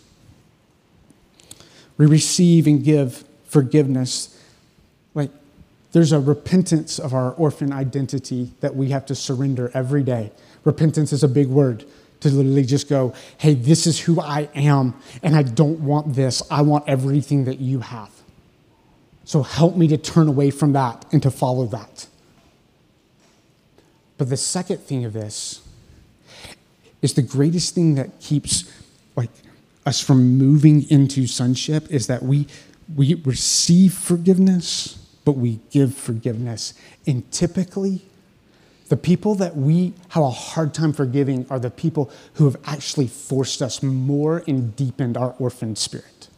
We 1.97 2.06
receive 2.06 2.67
and 2.67 2.82
give 2.82 3.25
forgiveness. 3.47 4.41
Like 5.13 5.32
there's 5.91 6.13
a 6.13 6.21
repentance 6.21 6.99
of 6.99 7.13
our 7.13 7.34
orphan 7.34 7.73
identity 7.73 8.54
that 8.62 8.78
we 8.78 8.91
have 8.91 9.06
to 9.08 9.15
surrender 9.15 9.69
every 9.73 10.04
day. 10.04 10.32
Repentance 10.63 11.12
is 11.12 11.21
a 11.21 11.28
big 11.28 11.47
word 11.47 11.84
to 12.21 12.30
literally 12.30 12.63
just 12.63 12.88
go, 12.88 13.13
hey, 13.39 13.56
this 13.56 13.86
is 13.86 13.99
who 13.99 14.21
I 14.21 14.47
am, 14.56 14.93
and 15.21 15.36
I 15.36 15.43
don't 15.43 15.82
want 15.82 16.15
this. 16.15 16.41
I 16.49 16.62
want 16.62 16.88
everything 16.88 17.43
that 17.43 17.60
you 17.60 17.82
have. 17.82 18.18
So 19.30 19.44
help 19.44 19.76
me 19.76 19.88
to 19.89 19.98
turn 19.98 20.28
away 20.28 20.50
from 20.50 20.74
that 20.74 21.06
and 21.12 21.22
to 21.22 21.30
follow 21.30 21.68
that. 21.68 22.08
But 24.18 24.32
the 24.32 24.38
second 24.38 24.80
thing 24.80 25.06
of 25.06 25.13
this 25.13 25.62
is 27.04 27.13
the 27.13 27.22
greatest 27.22 27.76
thing 27.76 27.94
that 27.94 28.20
keeps 28.20 28.74
like 29.15 29.30
us 29.86 30.02
from 30.02 30.39
moving 30.39 30.89
into 30.89 31.28
sonship 31.28 31.92
is 31.92 32.08
that 32.08 32.24
we 32.24 32.48
we 32.96 33.13
receive 33.24 33.94
forgiveness, 33.94 34.98
but 35.26 35.34
we 35.34 35.60
give 35.70 35.94
forgiveness. 35.94 36.74
And 37.06 37.32
typically, 37.32 38.02
the 38.88 38.98
people 38.98 39.36
that 39.36 39.56
we 39.56 39.94
have 40.08 40.24
a 40.24 40.32
hard 40.32 40.74
time 40.74 40.92
forgiving 40.92 41.46
are 41.52 41.60
the 41.60 41.70
people 41.70 42.10
who 42.34 42.46
have 42.46 42.58
actually 42.65 43.06
forced 43.06 43.62
us 43.62 43.84
more 43.84 44.44
and 44.48 44.76
deepened 44.76 45.18
our 45.18 45.36
orphan 45.38 45.76
spirit. 45.76 46.30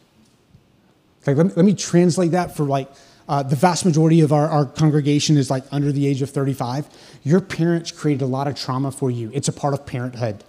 Like, 1.26 1.36
let 1.36 1.46
me, 1.46 1.52
let 1.54 1.64
me 1.64 1.74
translate 1.74 2.32
that 2.32 2.56
for 2.56 2.64
like 2.64 2.88
uh, 3.28 3.42
the 3.42 3.56
vast 3.56 3.84
majority 3.84 4.20
of 4.20 4.32
our, 4.32 4.48
our 4.48 4.66
congregation 4.66 5.36
is 5.36 5.50
like 5.50 5.64
under 5.70 5.92
the 5.92 6.06
age 6.06 6.22
of 6.22 6.30
35. 6.30 6.86
Your 7.22 7.40
parents 7.40 7.90
created 7.90 8.22
a 8.22 8.26
lot 8.26 8.48
of 8.48 8.56
trauma 8.56 8.90
for 8.90 9.10
you. 9.10 9.30
It's 9.32 9.48
a 9.48 9.52
part 9.52 9.74
of 9.74 9.86
parenthood. 9.86 10.42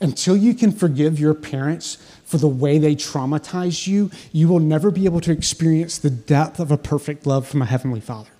Until 0.00 0.36
you 0.36 0.54
can 0.54 0.72
forgive 0.72 1.20
your 1.20 1.34
parents 1.34 1.96
for 2.24 2.38
the 2.38 2.48
way 2.48 2.78
they 2.78 2.96
traumatized 2.96 3.86
you, 3.86 4.10
you 4.32 4.48
will 4.48 4.58
never 4.58 4.90
be 4.90 5.04
able 5.04 5.20
to 5.20 5.30
experience 5.30 5.98
the 5.98 6.10
depth 6.10 6.58
of 6.58 6.72
a 6.72 6.78
perfect 6.78 7.26
love 7.26 7.46
from 7.46 7.62
a 7.62 7.66
heavenly 7.66 8.00
Father. 8.00 8.30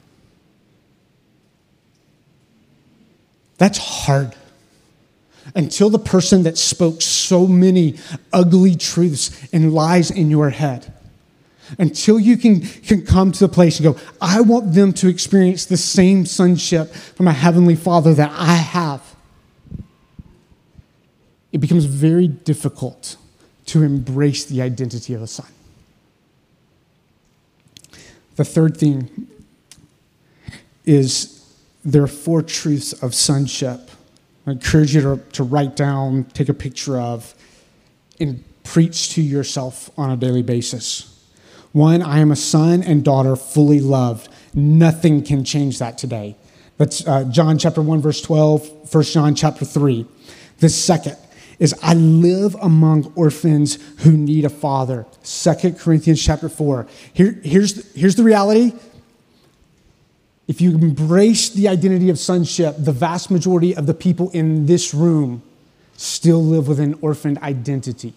That's 3.58 3.78
hard. 3.78 4.34
Until 5.54 5.90
the 5.90 5.98
person 5.98 6.42
that 6.44 6.56
spoke 6.56 7.02
so 7.02 7.46
many 7.46 7.96
ugly 8.32 8.74
truths 8.76 9.46
and 9.52 9.74
lies 9.74 10.10
in 10.10 10.30
your 10.30 10.50
head, 10.50 10.92
until 11.78 12.18
you 12.18 12.36
can, 12.36 12.60
can 12.60 13.04
come 13.04 13.32
to 13.32 13.46
the 13.46 13.52
place 13.52 13.78
and 13.78 13.94
go, 13.94 14.00
I 14.20 14.40
want 14.40 14.74
them 14.74 14.92
to 14.94 15.08
experience 15.08 15.66
the 15.66 15.76
same 15.76 16.26
sonship 16.26 16.92
from 16.92 17.28
a 17.28 17.32
heavenly 17.32 17.76
Father 17.76 18.14
that 18.14 18.30
I 18.32 18.54
have. 18.54 19.02
It 21.52 21.58
becomes 21.58 21.84
very 21.84 22.28
difficult 22.28 23.16
to 23.66 23.82
embrace 23.82 24.44
the 24.44 24.60
identity 24.60 25.14
of 25.14 25.22
a 25.22 25.26
son. 25.26 25.46
The 28.36 28.44
third 28.44 28.76
thing 28.76 29.28
is 30.84 31.44
there 31.84 32.02
are 32.02 32.08
four 32.08 32.42
truths 32.42 32.92
of 32.92 33.14
sonship. 33.14 33.90
I 34.46 34.52
encourage 34.52 34.94
you 34.94 35.00
to, 35.02 35.20
to 35.32 35.42
write 35.42 35.76
down, 35.76 36.24
take 36.24 36.48
a 36.48 36.54
picture 36.54 36.98
of, 36.98 37.34
and 38.20 38.44
preach 38.62 39.10
to 39.10 39.22
yourself 39.22 39.90
on 39.98 40.10
a 40.10 40.16
daily 40.16 40.42
basis. 40.42 41.10
One, 41.72 42.02
I 42.02 42.18
am 42.18 42.30
a 42.30 42.36
son 42.36 42.82
and 42.82 43.04
daughter 43.04 43.36
fully 43.36 43.80
loved. 43.80 44.28
Nothing 44.54 45.24
can 45.24 45.44
change 45.44 45.78
that 45.78 45.98
today. 45.98 46.36
That's 46.76 47.06
uh, 47.06 47.24
John 47.24 47.58
chapter 47.58 47.82
1, 47.82 48.00
verse 48.00 48.20
12, 48.20 48.94
1 48.94 49.04
John 49.04 49.34
chapter 49.34 49.64
3. 49.64 50.06
The 50.58 50.68
second 50.68 51.16
is 51.58 51.74
I 51.82 51.94
live 51.94 52.54
among 52.60 53.12
orphans 53.14 53.78
who 54.00 54.16
need 54.16 54.44
a 54.44 54.50
father. 54.50 55.06
2 55.24 55.72
Corinthians 55.74 56.22
chapter 56.22 56.48
4. 56.48 56.86
Here, 57.12 57.40
here's, 57.42 57.92
here's 57.94 58.16
the 58.16 58.24
reality 58.24 58.72
if 60.46 60.60
you 60.60 60.72
embrace 60.72 61.48
the 61.48 61.68
identity 61.68 62.10
of 62.10 62.18
sonship, 62.18 62.76
the 62.78 62.92
vast 62.92 63.30
majority 63.30 63.74
of 63.74 63.86
the 63.86 63.94
people 63.94 64.30
in 64.30 64.66
this 64.66 64.92
room 64.92 65.42
still 65.96 66.42
live 66.42 66.68
with 66.68 66.80
an 66.80 66.98
orphaned 67.00 67.38
identity. 67.38 68.12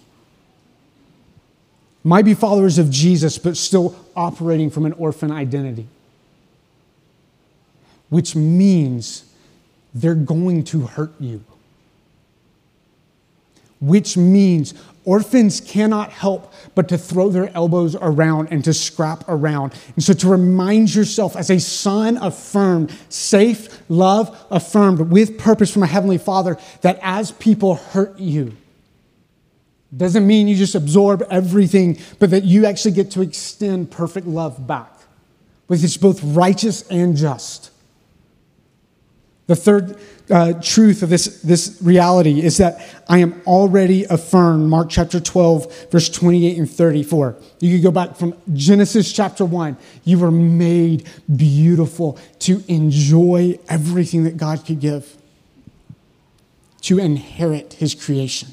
Might 2.04 2.26
be 2.26 2.34
followers 2.34 2.78
of 2.78 2.90
Jesus, 2.90 3.38
but 3.38 3.58
still 3.58 3.96
operating 4.16 4.70
from 4.70 4.86
an 4.86 4.94
orphan 4.94 5.32
identity. 5.32 5.88
Which 8.10 8.36
means 8.36 9.26
they're 9.94 10.16
going 10.16 10.64
to 10.66 10.82
hurt 10.82 11.14
you. 11.20 11.44
Which 13.80 14.16
means 14.18 14.74
Orphans 15.08 15.62
cannot 15.62 16.12
help 16.12 16.52
but 16.76 16.90
to 16.90 16.98
throw 16.98 17.30
their 17.30 17.50
elbows 17.56 17.96
around 17.96 18.50
and 18.52 18.62
to 18.66 18.74
scrap 18.74 19.24
around. 19.30 19.74
And 19.96 20.04
so 20.04 20.12
to 20.12 20.28
remind 20.28 20.94
yourself 20.94 21.38
as 21.38 21.50
a 21.50 21.62
son 21.62 22.18
affirmed, 22.18 22.94
safe, 23.08 23.82
love 23.90 24.38
affirmed, 24.52 25.00
with 25.10 25.38
purpose 25.38 25.72
from 25.72 25.84
a 25.84 25.88
heavenly 25.88 26.18
father, 26.18 26.58
that 26.82 27.00
as 27.02 27.32
people 27.32 27.76
hurt 27.76 28.20
you, 28.20 28.58
doesn't 29.96 30.28
mean 30.28 30.50
you 30.50 30.58
just 30.58 30.76
absorb 30.76 31.24
everything, 31.32 31.98
but 32.20 32.30
that 32.32 32.44
you 32.44 32.66
actually 32.66 32.92
get 32.92 33.10
to 33.12 33.22
extend 33.22 33.90
perfect 33.90 34.28
love 34.28 34.68
back, 34.68 34.92
which 35.68 35.86
is 35.86 35.96
both 35.96 36.22
righteous 36.22 36.86
and 36.90 37.16
just. 37.16 37.72
The 39.48 39.56
third 39.56 39.98
uh, 40.30 40.54
truth 40.62 41.04
of 41.04 41.10
this, 41.10 41.42
this 41.42 41.78
reality 41.82 42.42
is 42.42 42.58
that 42.58 42.86
I 43.08 43.20
am 43.20 43.42
already 43.48 44.04
affirmed. 44.04 44.70
Mark 44.70 44.90
chapter 44.90 45.22
12, 45.22 45.90
verse 45.90 46.10
28 46.10 46.58
and 46.58 46.70
34. 46.70 47.38
You 47.62 47.76
could 47.76 47.84
go 47.84 47.92
back 47.92 48.18
from 48.18 48.36
Genesis 48.54 49.12
chapter 49.12 49.46
1. 49.46 49.78
You 50.04 50.20
were 50.20 50.32
made 50.32 51.08
beautiful 51.34 52.20
to 52.40 52.62
enjoy 52.68 53.58
everything 53.70 54.26
that 54.26 54.36
God 54.36 54.66
could 54.66 54.82
give, 54.82 55.16
to 56.82 57.00
inherit 57.00 57.74
his 57.74 57.96
creation. 57.96 58.50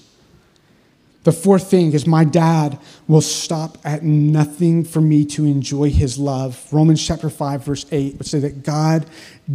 The 1.25 1.33
fourth 1.33 1.71
thing 1.71 1.93
is 1.95 2.07
my 2.07 2.25
dad 2.25 2.79
will 3.09 3.23
stop 3.23 3.79
at 3.83 4.03
nothing 4.03 4.85
for 4.85 5.01
me 5.01 5.25
to 5.25 5.47
enjoy 5.47 5.89
his 5.89 6.19
love. 6.19 6.63
Romans 6.71 7.05
chapter 7.05 7.31
5, 7.31 7.65
verse 7.65 7.87
8 7.91 8.19
would 8.19 8.27
say 8.27 8.39
that 8.41 8.63
God 8.63 9.07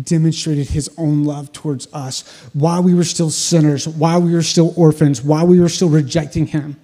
demonstrated 0.03 0.69
his 0.69 0.89
own 0.97 1.25
love 1.25 1.53
towards 1.53 1.88
us 1.93 2.27
while 2.53 2.82
we 2.82 2.95
were 2.95 3.03
still 3.03 3.29
sinners, 3.29 3.88
while 3.88 4.19
we 4.19 4.34
were 4.34 4.41
still 4.41 4.73
orphans, 4.75 5.21
while 5.21 5.45
we 5.45 5.60
were 5.60 5.69
still 5.69 5.89
rejecting 5.89 6.47
him. 6.47 6.75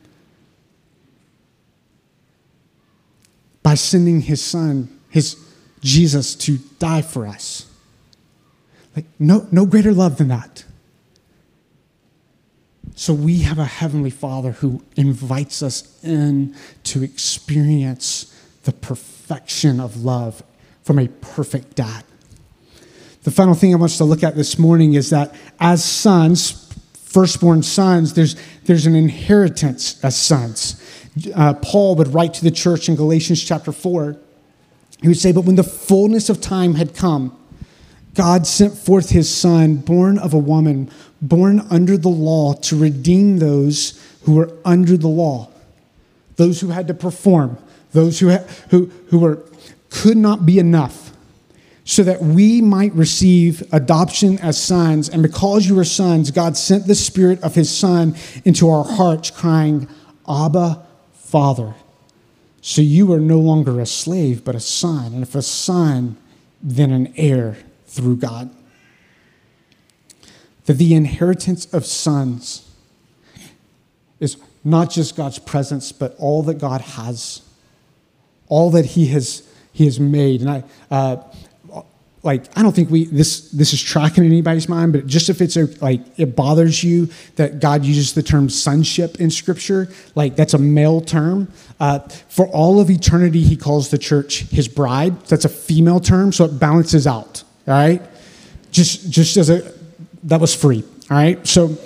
By 3.63 3.73
sending 3.73 4.21
his 4.21 4.43
son, 4.43 4.99
his 5.09 5.35
Jesus, 5.81 6.35
to 6.35 6.59
die 6.77 7.01
for 7.01 7.25
us. 7.25 7.65
Like, 8.95 9.05
no, 9.17 9.47
no 9.51 9.65
greater 9.65 9.93
love 9.93 10.17
than 10.17 10.27
that. 10.27 10.63
So 12.95 13.13
we 13.13 13.39
have 13.39 13.59
a 13.59 13.65
heavenly 13.65 14.09
Father 14.09 14.51
who 14.51 14.81
invites 14.95 15.61
us 15.61 16.01
in 16.03 16.55
to 16.85 17.03
experience 17.03 18.33
the 18.63 18.71
perfection 18.71 19.79
of 19.81 20.03
love 20.03 20.41
from 20.83 20.97
a 20.99 21.09
perfect 21.09 21.75
dad. 21.75 22.05
The 23.23 23.31
final 23.31 23.53
thing 23.53 23.73
I 23.73 23.77
want 23.77 23.91
us 23.91 23.97
to 23.97 24.05
look 24.05 24.23
at 24.23 24.35
this 24.35 24.57
morning 24.57 24.93
is 24.93 25.09
that 25.09 25.35
as 25.59 25.83
sons, 25.83 26.73
firstborn 26.93 27.63
sons, 27.63 28.13
there's, 28.13 28.35
there's 28.63 28.85
an 28.85 28.95
inheritance 28.95 30.01
as 30.03 30.15
sons. 30.15 30.81
Uh, 31.33 31.53
Paul 31.55 31.95
would 31.95 32.13
write 32.13 32.33
to 32.35 32.43
the 32.43 32.51
church 32.51 32.87
in 32.87 32.95
Galatians 32.95 33.43
chapter 33.43 33.71
4. 33.71 34.15
He 35.01 35.07
would 35.07 35.17
say, 35.17 35.31
But 35.31 35.41
when 35.41 35.55
the 35.55 35.63
fullness 35.63 36.29
of 36.29 36.39
time 36.39 36.75
had 36.75 36.95
come, 36.95 37.37
God 38.15 38.47
sent 38.47 38.77
forth 38.77 39.09
his 39.09 39.33
son, 39.33 39.75
born 39.75 40.17
of 40.17 40.33
a 40.33 40.39
woman, 40.39 40.89
born 41.21 41.59
under 41.69 41.97
the 41.97 42.09
law, 42.09 42.53
to 42.53 42.77
redeem 42.77 43.37
those 43.37 44.01
who 44.23 44.35
were 44.35 44.51
under 44.63 44.97
the 44.97 45.09
law, 45.09 45.49
those 46.37 46.61
who 46.61 46.69
had 46.69 46.87
to 46.87 46.93
perform, 46.93 47.57
those 47.91 48.19
who, 48.19 48.29
who, 48.69 48.89
who 49.09 49.19
were, 49.19 49.43
could 49.89 50.17
not 50.17 50.45
be 50.45 50.59
enough, 50.59 51.11
so 51.83 52.03
that 52.03 52.21
we 52.21 52.61
might 52.61 52.93
receive 52.93 53.61
adoption 53.71 54.39
as 54.39 54.61
sons. 54.61 55.07
And 55.09 55.21
because 55.21 55.67
you 55.67 55.77
are 55.77 55.83
sons, 55.83 56.31
God 56.31 56.57
sent 56.57 56.87
the 56.87 56.95
Spirit 56.95 57.43
of 57.43 57.53
his 57.53 57.75
Son 57.75 58.15
into 58.43 58.69
our 58.69 58.83
hearts, 58.83 59.29
crying, 59.29 59.87
Abba, 60.27 60.83
Father. 61.13 61.75
So 62.61 62.81
you 62.81 63.13
are 63.13 63.19
no 63.19 63.39
longer 63.39 63.79
a 63.79 63.85
slave, 63.85 64.43
but 64.43 64.55
a 64.55 64.59
son. 64.59 65.13
And 65.13 65.21
if 65.21 65.35
a 65.35 65.43
son, 65.43 66.17
then 66.63 66.91
an 66.91 67.13
heir 67.15 67.57
through 67.95 68.17
God. 68.17 68.49
That 70.65 70.73
the 70.73 70.93
inheritance 70.93 71.71
of 71.73 71.85
sons 71.85 72.69
is 74.19 74.37
not 74.63 74.89
just 74.89 75.15
God's 75.15 75.39
presence, 75.39 75.91
but 75.91 76.15
all 76.17 76.43
that 76.43 76.55
God 76.55 76.81
has, 76.81 77.41
all 78.47 78.71
that 78.71 78.85
He 78.85 79.07
has, 79.07 79.47
he 79.71 79.85
has 79.85 79.99
made. 79.99 80.41
And 80.41 80.49
I, 80.49 80.63
uh, 80.89 81.17
like, 82.23 82.45
I 82.57 82.63
don't 82.63 82.75
think 82.75 82.89
we 82.89 83.05
this 83.05 83.51
this 83.51 83.71
is 83.71 83.83
tracking 83.83 84.25
in 84.25 84.31
anybody's 84.31 84.67
mind, 84.67 84.93
but 84.93 85.05
just 85.05 85.29
if 85.29 85.41
it's 85.41 85.55
a, 85.57 85.67
like 85.79 86.01
it 86.17 86.35
bothers 86.35 86.83
you 86.83 87.09
that 87.35 87.59
God 87.59 87.85
uses 87.85 88.15
the 88.15 88.23
term 88.23 88.49
sonship 88.49 89.21
in 89.21 89.29
Scripture, 89.29 89.89
like 90.15 90.35
that's 90.35 90.55
a 90.55 90.57
male 90.57 91.01
term. 91.01 91.51
Uh, 91.79 91.99
for 91.99 92.47
all 92.47 92.79
of 92.79 92.89
eternity, 92.89 93.43
He 93.43 93.55
calls 93.55 93.89
the 93.89 93.99
church 93.99 94.39
His 94.45 94.67
bride. 94.67 95.21
That's 95.27 95.45
a 95.45 95.49
female 95.49 95.99
term, 95.99 96.33
so 96.33 96.45
it 96.45 96.59
balances 96.59 97.05
out. 97.05 97.43
All 97.67 97.73
right? 97.73 98.01
Just, 98.71 99.09
just 99.09 99.37
as 99.37 99.49
a, 99.49 99.71
that 100.23 100.39
was 100.39 100.53
free. 100.53 100.83
All 101.09 101.17
right? 101.17 101.45
So, 101.47 101.77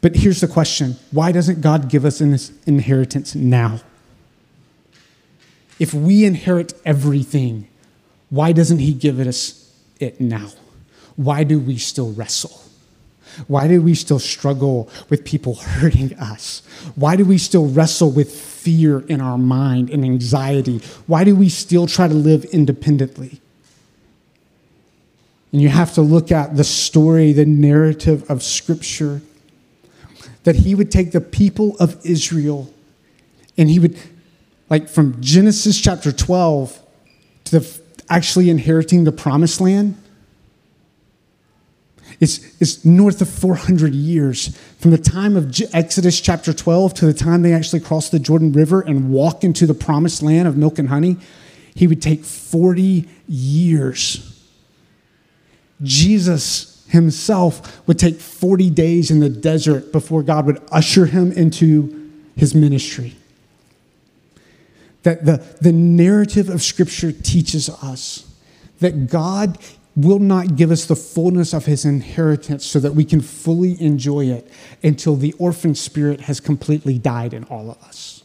but 0.00 0.16
here's 0.16 0.40
the 0.40 0.48
question 0.48 0.96
why 1.10 1.32
doesn't 1.32 1.60
God 1.60 1.88
give 1.88 2.04
us 2.04 2.18
this 2.18 2.52
inheritance 2.66 3.34
now? 3.34 3.80
If 5.78 5.94
we 5.94 6.24
inherit 6.24 6.74
everything, 6.84 7.68
why 8.30 8.52
doesn't 8.52 8.78
He 8.78 8.92
give 8.92 9.20
it 9.20 9.26
us 9.26 9.72
it 9.98 10.20
now? 10.20 10.50
Why 11.16 11.44
do 11.44 11.58
we 11.58 11.78
still 11.78 12.12
wrestle? 12.12 12.60
Why 13.46 13.68
do 13.68 13.80
we 13.80 13.94
still 13.94 14.18
struggle 14.18 14.88
with 15.08 15.24
people 15.24 15.54
hurting 15.54 16.14
us? 16.14 16.62
Why 16.94 17.16
do 17.16 17.24
we 17.24 17.38
still 17.38 17.66
wrestle 17.68 18.10
with 18.10 18.32
fear 18.32 19.00
in 19.00 19.20
our 19.20 19.38
mind 19.38 19.90
and 19.90 20.04
anxiety? 20.04 20.78
Why 21.06 21.24
do 21.24 21.34
we 21.34 21.48
still 21.48 21.86
try 21.86 22.08
to 22.08 22.14
live 22.14 22.44
independently? 22.46 23.40
And 25.52 25.60
you 25.60 25.68
have 25.68 25.92
to 25.94 26.02
look 26.02 26.32
at 26.32 26.56
the 26.56 26.64
story, 26.64 27.32
the 27.32 27.44
narrative 27.44 28.28
of 28.30 28.42
Scripture, 28.42 29.20
that 30.44 30.56
he 30.56 30.74
would 30.74 30.90
take 30.90 31.12
the 31.12 31.20
people 31.20 31.76
of 31.78 32.04
Israel 32.04 32.72
and 33.58 33.68
he 33.68 33.78
would, 33.78 33.98
like 34.70 34.88
from 34.88 35.20
Genesis 35.20 35.78
chapter 35.80 36.10
12 36.10 36.80
to 37.44 37.60
the, 37.60 37.80
actually 38.08 38.48
inheriting 38.48 39.04
the 39.04 39.12
promised 39.12 39.60
land, 39.60 40.01
It's, 42.20 42.60
it's 42.60 42.84
north 42.84 43.20
of 43.20 43.28
400 43.28 43.94
years. 43.94 44.56
From 44.78 44.90
the 44.90 44.98
time 44.98 45.36
of 45.36 45.54
Exodus 45.72 46.20
chapter 46.20 46.52
12 46.52 46.94
to 46.94 47.06
the 47.06 47.14
time 47.14 47.42
they 47.42 47.52
actually 47.52 47.80
cross 47.80 48.08
the 48.08 48.18
Jordan 48.18 48.52
River 48.52 48.80
and 48.80 49.10
walk 49.10 49.44
into 49.44 49.66
the 49.66 49.74
promised 49.74 50.22
land 50.22 50.46
of 50.48 50.56
milk 50.56 50.78
and 50.78 50.88
honey, 50.88 51.16
he 51.74 51.86
would 51.86 52.02
take 52.02 52.24
40 52.24 53.08
years. 53.26 54.28
Jesus 55.82 56.84
himself 56.88 57.86
would 57.88 57.98
take 57.98 58.20
40 58.20 58.70
days 58.70 59.10
in 59.10 59.20
the 59.20 59.30
desert 59.30 59.92
before 59.92 60.22
God 60.22 60.46
would 60.46 60.60
usher 60.70 61.06
him 61.06 61.32
into 61.32 62.10
his 62.36 62.54
ministry. 62.54 63.16
That 65.02 65.24
the, 65.24 65.38
the 65.60 65.72
narrative 65.72 66.48
of 66.48 66.62
Scripture 66.62 67.10
teaches 67.10 67.68
us 67.68 68.30
that 68.80 69.08
God 69.08 69.58
will 69.94 70.18
not 70.18 70.56
give 70.56 70.70
us 70.70 70.86
the 70.86 70.96
fullness 70.96 71.52
of 71.52 71.66
his 71.66 71.84
inheritance 71.84 72.64
so 72.64 72.78
that 72.80 72.94
we 72.94 73.04
can 73.04 73.20
fully 73.20 73.80
enjoy 73.80 74.26
it 74.26 74.50
until 74.82 75.16
the 75.16 75.34
orphan 75.34 75.74
spirit 75.74 76.22
has 76.22 76.40
completely 76.40 76.98
died 76.98 77.34
in 77.34 77.44
all 77.44 77.70
of 77.70 77.82
us. 77.82 78.22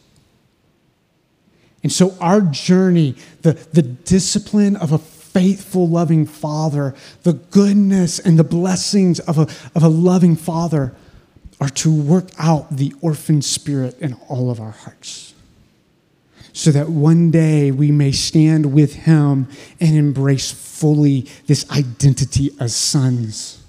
And 1.82 1.92
so, 1.92 2.16
our 2.20 2.40
journey, 2.40 3.14
the, 3.42 3.52
the 3.72 3.82
discipline 3.82 4.76
of 4.76 4.92
a 4.92 4.98
faithful, 4.98 5.88
loving 5.88 6.26
father, 6.26 6.94
the 7.22 7.34
goodness 7.34 8.18
and 8.18 8.38
the 8.38 8.44
blessings 8.44 9.20
of 9.20 9.38
a, 9.38 9.42
of 9.74 9.82
a 9.82 9.88
loving 9.88 10.34
father 10.34 10.94
are 11.60 11.68
to 11.68 11.94
work 11.94 12.30
out 12.38 12.76
the 12.76 12.94
orphan 13.00 13.42
spirit 13.42 13.98
in 14.00 14.14
all 14.28 14.50
of 14.50 14.60
our 14.60 14.70
hearts 14.70 15.34
so 16.58 16.72
that 16.72 16.88
one 16.88 17.30
day 17.30 17.70
we 17.70 17.92
may 17.92 18.10
stand 18.10 18.72
with 18.72 18.92
him 18.92 19.46
and 19.78 19.96
embrace 19.96 20.50
fully 20.50 21.20
this 21.46 21.64
identity 21.70 22.50
as 22.58 22.74
sons 22.74 23.62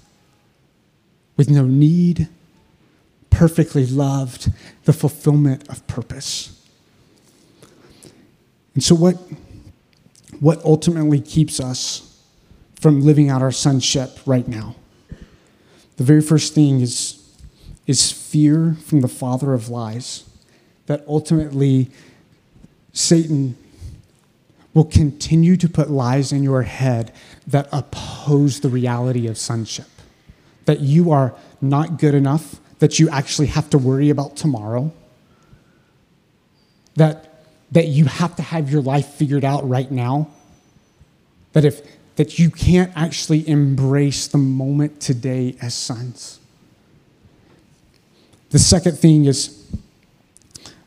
with 1.36 1.48
no 1.48 1.62
need, 1.62 2.26
perfectly 3.30 3.86
loved, 3.86 4.50
the 4.86 4.92
fulfillment 4.92 5.68
of 5.68 5.86
purpose. 5.86 6.66
And 8.74 8.82
so, 8.82 8.96
what, 8.96 9.14
what 10.40 10.60
ultimately 10.64 11.20
keeps 11.20 11.60
us 11.60 12.20
from 12.74 13.02
living 13.02 13.30
out 13.30 13.40
our 13.40 13.52
sonship 13.52 14.18
right 14.26 14.48
now? 14.48 14.74
The 15.96 16.02
very 16.02 16.22
first 16.22 16.56
thing 16.56 16.80
is, 16.80 17.24
is 17.86 18.10
fear 18.10 18.76
from 18.84 19.00
the 19.00 19.06
father 19.06 19.54
of 19.54 19.68
lies 19.68 20.28
that 20.86 21.04
ultimately 21.06 21.92
Satan 22.92 23.56
will 24.74 24.84
continue 24.84 25.56
to 25.56 25.68
put 25.68 25.90
lies 25.90 26.32
in 26.32 26.42
your 26.42 26.62
head 26.62 27.12
that 27.46 27.68
oppose 27.72 28.60
the 28.60 28.68
reality 28.68 29.26
of 29.26 29.36
sonship. 29.36 29.88
That 30.66 30.80
you 30.80 31.10
are 31.10 31.34
not 31.60 31.98
good 31.98 32.14
enough, 32.14 32.60
that 32.78 32.98
you 32.98 33.08
actually 33.10 33.48
have 33.48 33.68
to 33.70 33.78
worry 33.78 34.10
about 34.10 34.36
tomorrow, 34.36 34.92
that, 36.94 37.44
that 37.72 37.88
you 37.88 38.04
have 38.04 38.36
to 38.36 38.42
have 38.42 38.70
your 38.70 38.82
life 38.82 39.06
figured 39.06 39.44
out 39.44 39.68
right 39.68 39.90
now, 39.90 40.28
that, 41.52 41.64
if, 41.64 41.82
that 42.16 42.38
you 42.38 42.50
can't 42.50 42.92
actually 42.94 43.48
embrace 43.48 44.28
the 44.28 44.38
moment 44.38 45.00
today 45.00 45.56
as 45.60 45.74
sons. 45.74 46.38
The 48.50 48.58
second 48.58 48.98
thing 48.98 49.24
is 49.24 49.59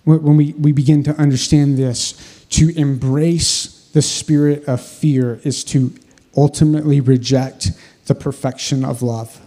when 0.04 0.38
we, 0.38 0.54
we 0.54 0.72
begin 0.72 1.04
to 1.04 1.16
understand 1.16 1.78
this, 1.78 2.46
to 2.50 2.70
embrace 2.78 3.90
the 3.94 4.02
spirit 4.02 4.66
of 4.66 4.82
fear 4.82 5.40
is 5.44 5.64
to 5.66 5.94
ultimately 6.36 7.00
reject 7.00 7.70
the 8.06 8.16
perfection 8.16 8.84
of 8.84 9.02
love. 9.02 9.40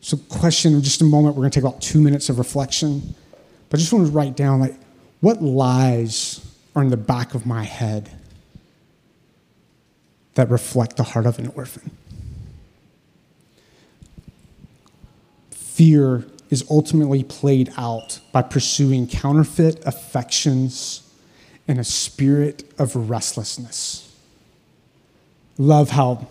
So, 0.00 0.16
question 0.16 0.74
in 0.74 0.82
just 0.82 1.00
a 1.00 1.04
moment, 1.04 1.36
we're 1.36 1.42
going 1.42 1.50
to 1.50 1.60
take 1.60 1.68
about 1.68 1.80
two 1.80 2.00
minutes 2.00 2.28
of 2.28 2.38
reflection. 2.38 3.14
But 3.68 3.78
I 3.78 3.80
just 3.80 3.92
want 3.92 4.06
to 4.06 4.12
write 4.12 4.36
down 4.36 4.60
like, 4.60 4.74
what 5.20 5.42
lies 5.42 6.44
are 6.74 6.82
in 6.82 6.88
the 6.88 6.96
back 6.96 7.34
of 7.34 7.46
my 7.46 7.62
head 7.62 8.10
that 10.34 10.50
reflect 10.50 10.96
the 10.96 11.04
heart 11.04 11.26
of 11.26 11.38
an 11.38 11.52
orphan? 11.54 11.90
Fear 15.50 16.24
is 16.52 16.62
ultimately 16.68 17.24
played 17.24 17.72
out 17.78 18.20
by 18.30 18.42
pursuing 18.42 19.06
counterfeit 19.06 19.82
affections 19.86 21.02
and 21.66 21.78
a 21.80 21.84
spirit 21.84 22.70
of 22.78 22.94
restlessness. 23.08 24.14
Love 25.56 25.88
how 25.88 26.28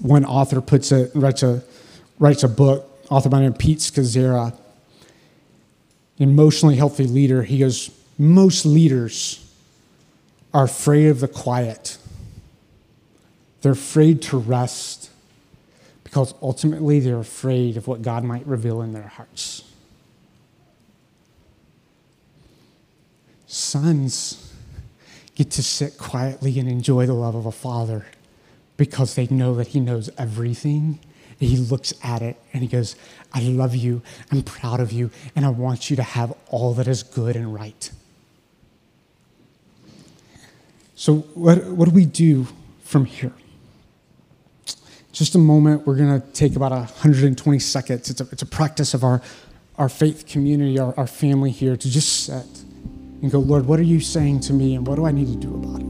one 0.00 0.24
author 0.24 0.60
puts 0.60 0.92
it, 0.92 1.10
writes 1.16 1.42
a, 1.42 1.64
writes 2.20 2.44
a 2.44 2.48
book, 2.48 2.88
author 3.10 3.28
by 3.28 3.40
name 3.40 3.54
Pete 3.54 3.78
Scazzero, 3.78 4.56
emotionally 6.18 6.76
healthy 6.76 7.04
leader. 7.04 7.42
He 7.42 7.58
goes, 7.58 7.90
most 8.18 8.64
leaders 8.64 9.44
are 10.54 10.64
afraid 10.64 11.08
of 11.08 11.18
the 11.18 11.28
quiet. 11.28 11.98
They're 13.62 13.72
afraid 13.72 14.22
to 14.22 14.38
rest 14.38 15.07
because 16.08 16.32
ultimately 16.40 17.00
they're 17.00 17.18
afraid 17.18 17.76
of 17.76 17.86
what 17.86 18.00
God 18.00 18.24
might 18.24 18.46
reveal 18.46 18.80
in 18.80 18.94
their 18.94 19.08
hearts. 19.08 19.62
Sons 23.46 24.54
get 25.34 25.50
to 25.50 25.62
sit 25.62 25.98
quietly 25.98 26.58
and 26.58 26.66
enjoy 26.66 27.04
the 27.04 27.12
love 27.12 27.34
of 27.34 27.44
a 27.44 27.52
father 27.52 28.06
because 28.78 29.16
they 29.16 29.26
know 29.26 29.54
that 29.54 29.68
he 29.68 29.80
knows 29.80 30.08
everything. 30.16 30.98
He 31.38 31.58
looks 31.58 31.92
at 32.02 32.22
it 32.22 32.40
and 32.54 32.62
he 32.62 32.68
goes, 32.68 32.96
I 33.34 33.42
love 33.42 33.76
you, 33.76 34.00
I'm 34.32 34.42
proud 34.42 34.80
of 34.80 34.90
you, 34.90 35.10
and 35.36 35.44
I 35.44 35.50
want 35.50 35.90
you 35.90 35.96
to 35.96 36.02
have 36.02 36.34
all 36.48 36.72
that 36.72 36.88
is 36.88 37.02
good 37.02 37.36
and 37.36 37.52
right. 37.52 37.90
So, 40.94 41.16
what, 41.34 41.62
what 41.66 41.86
do 41.86 41.94
we 41.94 42.06
do 42.06 42.46
from 42.82 43.04
here? 43.04 43.34
Just 45.18 45.34
a 45.34 45.38
moment. 45.38 45.86
We're 45.86 45.96
going 45.96 46.20
to 46.20 46.26
take 46.28 46.54
about 46.54 46.70
120 46.70 47.58
seconds. 47.58 48.08
It's 48.08 48.20
a, 48.20 48.28
it's 48.30 48.42
a 48.42 48.46
practice 48.46 48.94
of 48.94 49.02
our, 49.02 49.20
our 49.76 49.88
faith 49.88 50.26
community, 50.26 50.78
our, 50.78 50.94
our 50.96 51.08
family 51.08 51.50
here, 51.50 51.76
to 51.76 51.90
just 51.90 52.24
sit 52.24 52.46
and 53.20 53.30
go, 53.30 53.40
Lord, 53.40 53.66
what 53.66 53.80
are 53.80 53.84
you 53.84 54.00
saying 54.00 54.40
to 54.40 54.52
me 54.52 54.76
and 54.76 54.86
what 54.86 54.94
do 54.94 55.06
I 55.06 55.10
need 55.10 55.26
to 55.26 55.36
do 55.36 55.54
about 55.54 55.80
it? 55.82 55.88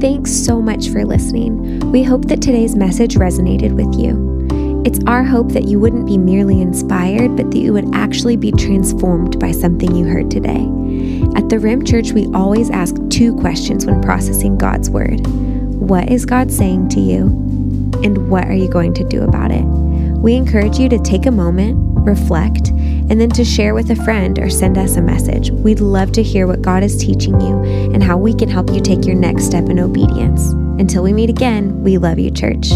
Thanks 0.00 0.30
so 0.30 0.60
much 0.60 0.90
for 0.90 1.06
listening. 1.06 1.80
We 1.90 2.02
hope 2.02 2.26
that 2.26 2.42
today's 2.42 2.76
message 2.76 3.14
resonated 3.14 3.72
with 3.72 3.98
you. 3.98 4.36
It's 4.84 5.00
our 5.06 5.24
hope 5.24 5.52
that 5.52 5.64
you 5.64 5.80
wouldn't 5.80 6.06
be 6.06 6.18
merely 6.18 6.60
inspired, 6.60 7.36
but 7.36 7.50
that 7.50 7.58
you 7.58 7.72
would 7.72 7.92
actually 7.94 8.36
be 8.36 8.52
transformed 8.52 9.40
by 9.40 9.50
something 9.50 9.96
you 9.96 10.04
heard 10.04 10.30
today. 10.30 10.68
At 11.34 11.48
the 11.48 11.58
Rim 11.58 11.84
Church, 11.84 12.12
we 12.12 12.26
always 12.34 12.68
ask 12.70 12.94
two 13.08 13.34
questions 13.36 13.86
when 13.86 14.02
processing 14.02 14.58
God's 14.58 14.90
Word. 14.90 15.26
What 15.78 16.10
is 16.10 16.26
God 16.26 16.50
saying 16.50 16.88
to 16.90 17.00
you? 17.00 17.26
And 18.02 18.28
what 18.28 18.46
are 18.46 18.54
you 18.54 18.68
going 18.68 18.94
to 18.94 19.04
do 19.04 19.22
about 19.22 19.50
it? 19.50 19.64
We 19.64 20.34
encourage 20.34 20.78
you 20.78 20.88
to 20.88 20.98
take 20.98 21.26
a 21.26 21.30
moment, 21.30 21.76
reflect, 22.06 22.68
and 22.68 23.20
then 23.20 23.30
to 23.30 23.44
share 23.44 23.74
with 23.74 23.90
a 23.90 23.96
friend 23.96 24.38
or 24.38 24.50
send 24.50 24.78
us 24.78 24.96
a 24.96 25.02
message. 25.02 25.50
We'd 25.50 25.80
love 25.80 26.12
to 26.12 26.22
hear 26.22 26.46
what 26.46 26.62
God 26.62 26.82
is 26.82 26.96
teaching 26.96 27.40
you 27.40 27.62
and 27.92 28.02
how 28.02 28.16
we 28.16 28.34
can 28.34 28.48
help 28.48 28.70
you 28.70 28.80
take 28.80 29.04
your 29.04 29.16
next 29.16 29.44
step 29.44 29.68
in 29.68 29.78
obedience. 29.78 30.52
Until 30.80 31.02
we 31.02 31.12
meet 31.12 31.30
again, 31.30 31.82
we 31.82 31.98
love 31.98 32.18
you, 32.18 32.30
church. 32.30 32.72